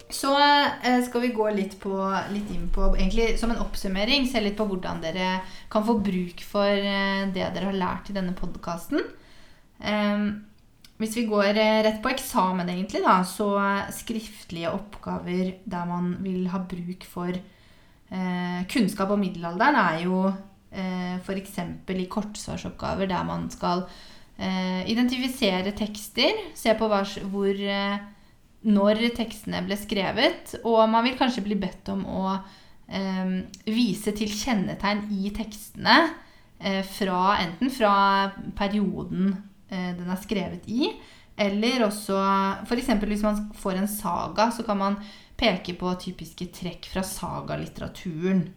Så 0.10 0.32
eh, 0.40 1.04
skal 1.04 1.22
vi 1.22 1.32
gå 1.36 1.48
litt, 1.52 1.78
på, 1.80 1.96
litt, 2.32 2.52
inn 2.56 2.70
på 2.74 2.86
egentlig 2.96 3.34
Som 3.40 3.52
en 3.52 3.60
oppsummering, 3.64 4.28
se 4.28 4.40
litt 4.42 4.56
på 4.58 4.68
hvordan 4.70 5.02
dere 5.04 5.42
kan 5.72 5.84
få 5.88 5.98
bruk 6.00 6.44
for 6.48 6.72
eh, 6.72 7.28
det 7.32 7.50
dere 7.56 7.72
har 7.72 7.80
lært 7.80 8.12
i 8.12 8.16
denne 8.16 8.36
podkasten. 8.38 9.04
Um, 9.78 10.48
hvis 10.98 11.16
vi 11.20 11.28
går 11.30 11.52
eh, 11.54 11.84
rett 11.86 12.02
på 12.02 12.10
eksamen, 12.10 12.70
egentlig, 12.74 13.04
da, 13.06 13.20
så 13.28 13.52
skriftlige 13.94 14.74
oppgaver 14.74 15.54
der 15.70 15.88
man 15.90 16.16
vil 16.26 16.48
ha 16.50 16.62
bruk 16.66 17.06
for 17.06 17.32
eh, 17.32 18.60
kunnskap 18.72 19.14
om 19.14 19.22
middelalderen, 19.22 19.78
er 19.78 20.04
jo 20.08 20.24
eh, 20.28 21.18
f.eks. 21.22 21.58
i 21.94 22.10
kortsvarsoppgaver 22.12 23.10
der 23.10 23.26
man 23.28 23.46
skal 23.54 23.86
eh, 24.38 24.84
identifisere 24.90 25.76
tekster, 25.78 26.46
se 26.58 26.74
på 26.78 26.90
hva, 26.90 27.04
hvor 27.30 27.52
eh, 27.54 27.98
når 28.68 29.04
tekstene 29.16 29.62
ble 29.68 29.78
skrevet, 29.80 30.58
og 30.66 30.82
man 30.90 31.06
vil 31.06 31.18
kanskje 31.20 31.46
bli 31.46 31.60
bedt 31.62 31.92
om 31.94 32.02
å 32.10 32.24
eh, 32.34 33.38
vise 33.70 34.16
til 34.18 34.34
kjennetegn 34.34 35.06
i 35.14 35.30
tekstene 35.36 36.00
eh, 36.58 36.82
fra 36.82 37.38
enten 37.44 37.70
fra 37.70 37.94
perioden 38.58 39.36
den 39.70 40.08
er 40.08 40.20
skrevet 40.22 40.68
i. 40.72 40.92
Eller 41.38 41.84
også 41.86 42.18
f.eks. 42.66 42.88
hvis 43.04 43.26
man 43.26 43.42
får 43.58 43.78
en 43.78 43.90
saga, 43.92 44.50
så 44.52 44.64
kan 44.66 44.80
man 44.80 44.96
peke 45.38 45.76
på 45.78 45.92
typiske 46.02 46.50
trekk 46.56 46.88
fra 46.90 47.04
sagalitteraturen. 47.06 48.48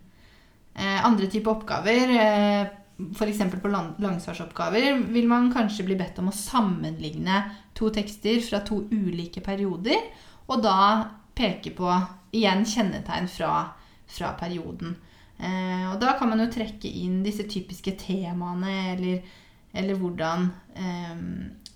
Eh, 0.75 1.05
andre 1.05 1.27
typer 1.27 1.51
oppgaver, 1.51 2.15
eh, 2.17 2.71
f.eks. 3.13 3.43
på 3.63 3.73
langsvarsoppgaver, 4.01 5.03
vil 5.13 5.29
man 5.29 5.53
kanskje 5.53 5.85
bli 5.85 5.99
bedt 6.01 6.19
om 6.23 6.31
å 6.31 6.37
sammenligne 6.37 7.43
to 7.77 7.91
tekster 7.93 8.41
fra 8.45 8.63
to 8.65 8.83
ulike 8.91 9.43
perioder, 9.45 10.09
og 10.49 10.65
da 10.65 10.81
peke 11.37 11.75
på 11.77 11.93
igjen 12.37 12.65
kjennetegn 12.65 13.29
fra, 13.29 13.53
fra 14.09 14.33
perioden. 14.41 14.97
Eh, 15.37 15.85
og 15.91 16.01
da 16.01 16.17
kan 16.17 16.33
man 16.33 16.41
jo 16.45 16.51
trekke 16.53 16.89
inn 16.89 17.21
disse 17.25 17.45
typiske 17.49 17.97
temaene 18.01 18.75
eller 18.95 19.37
eller 19.75 19.99
hvordan, 19.99 20.49
eh, 20.75 21.21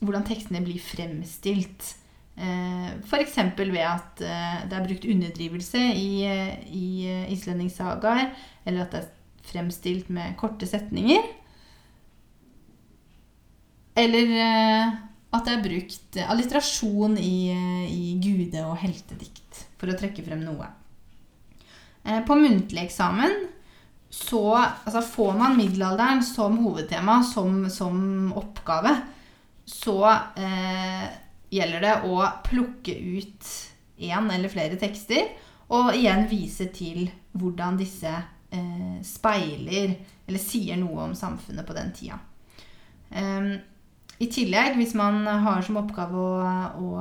hvordan 0.00 0.26
tekstene 0.26 0.62
blir 0.64 0.82
fremstilt. 0.82 1.94
Eh, 2.34 2.90
F.eks. 3.04 3.38
ved 3.58 3.78
at 3.78 4.24
eh, 4.24 4.64
det 4.68 4.78
er 4.78 4.86
brukt 4.88 5.08
underdrivelse 5.14 5.82
i, 5.94 6.26
i 6.66 6.86
islendingssagaer, 7.36 8.32
eller 8.66 8.84
at 8.84 8.94
det 8.94 9.02
er 9.04 9.10
fremstilt 9.50 10.10
med 10.10 10.36
korte 10.40 10.66
setninger. 10.66 11.26
Eller 13.94 14.38
eh, 14.42 14.94
at 15.34 15.46
det 15.46 15.54
er 15.54 15.66
brukt 15.66 16.18
alliterasjon 16.24 17.18
i, 17.18 17.36
i 17.90 18.14
gude- 18.22 18.66
og 18.66 18.78
heltedikt, 18.82 19.66
for 19.78 19.90
å 19.90 19.98
trekke 19.98 20.24
frem 20.26 20.42
noe. 20.46 20.70
Eh, 22.04 22.20
på 22.26 22.36
muntlig 22.38 22.84
eksamen 22.84 23.46
så 24.14 24.54
altså 24.54 25.00
får 25.02 25.32
man 25.38 25.56
middelalderen 25.58 26.22
som 26.22 26.58
hovedtema, 26.62 27.22
som, 27.26 27.64
som 27.70 28.32
oppgave, 28.38 28.92
så 29.66 29.98
eh, 30.38 31.06
gjelder 31.50 31.82
det 31.82 31.94
å 32.06 32.20
plukke 32.46 32.94
ut 32.94 33.48
én 33.98 34.30
eller 34.30 34.52
flere 34.52 34.78
tekster, 34.78 35.32
og 35.74 35.96
igjen 35.96 36.28
vise 36.30 36.68
til 36.74 37.08
hvordan 37.34 37.80
disse 37.80 38.12
eh, 38.12 39.00
speiler 39.02 39.96
eller 40.28 40.40
sier 40.40 40.78
noe 40.78 41.08
om 41.08 41.16
samfunnet 41.18 41.66
på 41.66 41.74
den 41.74 41.90
tida. 41.96 42.20
Eh, 43.10 43.50
I 44.22 44.30
tillegg, 44.30 44.78
hvis 44.78 44.94
man 45.00 45.24
har 45.26 45.66
som 45.66 45.80
oppgave 45.82 46.22
å, 46.22 46.54
å 46.78 46.94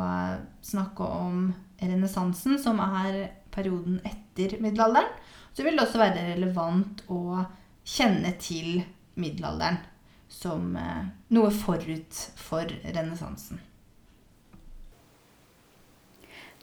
snakke 0.66 1.14
om 1.22 1.46
renessansen, 1.78 2.58
som 2.58 2.82
er 2.82 3.28
perioden 3.54 4.02
etter 4.08 4.58
middelalderen, 4.64 5.14
så 5.54 5.64
vil 5.66 5.78
det 5.78 5.86
også 5.86 6.02
være 6.02 6.28
relevant 6.34 7.04
å 7.14 7.44
kjenne 7.86 8.34
til 8.42 8.82
middelalderen 9.20 9.82
som 10.34 10.74
eh, 10.80 11.06
noe 11.36 11.52
forut 11.54 12.22
for 12.40 12.70
renessansen. 12.84 13.62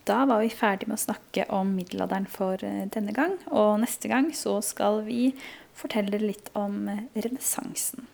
Da 0.08 0.24
var 0.26 0.40
vi 0.42 0.50
ferdig 0.50 0.88
med 0.88 0.96
å 0.96 1.04
snakke 1.04 1.44
om 1.54 1.74
middelalderen 1.76 2.26
for 2.30 2.62
eh, 2.66 2.86
denne 2.90 3.14
gang. 3.14 3.36
Og 3.54 3.76
neste 3.84 4.10
gang 4.10 4.32
så 4.34 4.58
skal 4.64 5.04
vi 5.06 5.28
fortelle 5.76 6.18
litt 6.22 6.50
om 6.58 6.88
eh, 6.90 7.04
renessansen. 7.14 8.08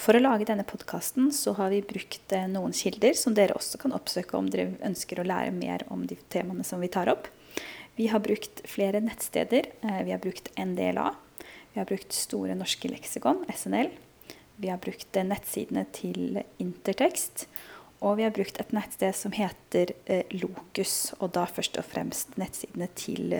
For 0.00 0.16
å 0.16 0.22
lage 0.22 0.46
denne 0.48 0.64
podkasten 0.64 1.28
har 1.58 1.74
vi 1.74 1.82
brukt 1.84 2.32
noen 2.48 2.72
kilder 2.72 3.12
som 3.18 3.34
dere 3.36 3.58
også 3.58 3.82
kan 3.82 3.92
oppsøke 3.92 4.38
om 4.38 4.48
dere 4.48 4.78
ønsker 4.86 5.20
å 5.20 5.26
lære 5.26 5.52
mer 5.52 5.84
om 5.92 6.06
de 6.08 6.16
temaene 6.32 6.64
som 6.64 6.80
vi 6.80 6.88
tar 6.88 7.10
opp. 7.12 7.28
Vi 7.96 8.06
har 8.06 8.20
brukt 8.20 8.62
flere 8.64 9.00
nettsteder. 9.00 9.66
Eh, 9.80 10.02
vi 10.04 10.10
har 10.10 10.18
brukt 10.18 10.48
NDLA. 10.58 11.14
Vi 11.72 11.80
har 11.80 11.86
brukt 11.86 12.12
Store 12.12 12.54
norske 12.54 12.88
leksikon, 12.88 13.44
SNL. 13.54 13.90
Vi 14.56 14.70
har 14.70 14.78
brukt 14.78 15.16
eh, 15.16 15.26
nettsidene 15.26 15.86
til 15.94 16.40
Intertekst. 16.62 17.46
Og 18.00 18.16
vi 18.16 18.24
har 18.24 18.32
brukt 18.32 18.60
et 18.62 18.72
nettsted 18.72 19.16
som 19.16 19.34
heter 19.36 19.92
eh, 20.06 20.24
Lokus, 20.40 21.12
og 21.18 21.34
da 21.36 21.44
først 21.50 21.76
og 21.80 21.88
fremst 21.90 22.38
nettsidene 22.40 22.88
til 22.96 23.34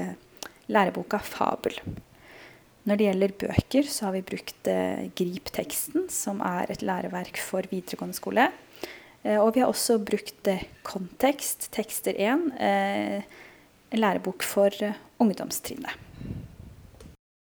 læreboka 0.70 1.22
Fabel. 1.24 1.78
Når 2.84 2.96
det 2.96 3.06
gjelder 3.06 3.36
bøker, 3.40 3.88
så 3.88 4.08
har 4.08 4.16
vi 4.16 4.26
brukt 4.28 4.68
Grip 5.16 5.50
teksten, 5.52 6.06
som 6.12 6.40
er 6.44 6.72
et 6.72 6.82
læreverk 6.82 7.36
for 7.40 7.66
videregående 7.70 8.16
skole. 8.16 8.46
Og 9.24 9.50
vi 9.52 9.60
har 9.60 9.68
også 9.68 9.98
brukt 10.00 10.48
Kontekst, 10.82 11.68
tekster 11.76 12.16
1 12.16 12.46
en 12.56 13.20
lærebok 13.98 14.42
for 14.42 14.70
eh, 14.82 14.94
ungdomstrinnet. 15.18 15.90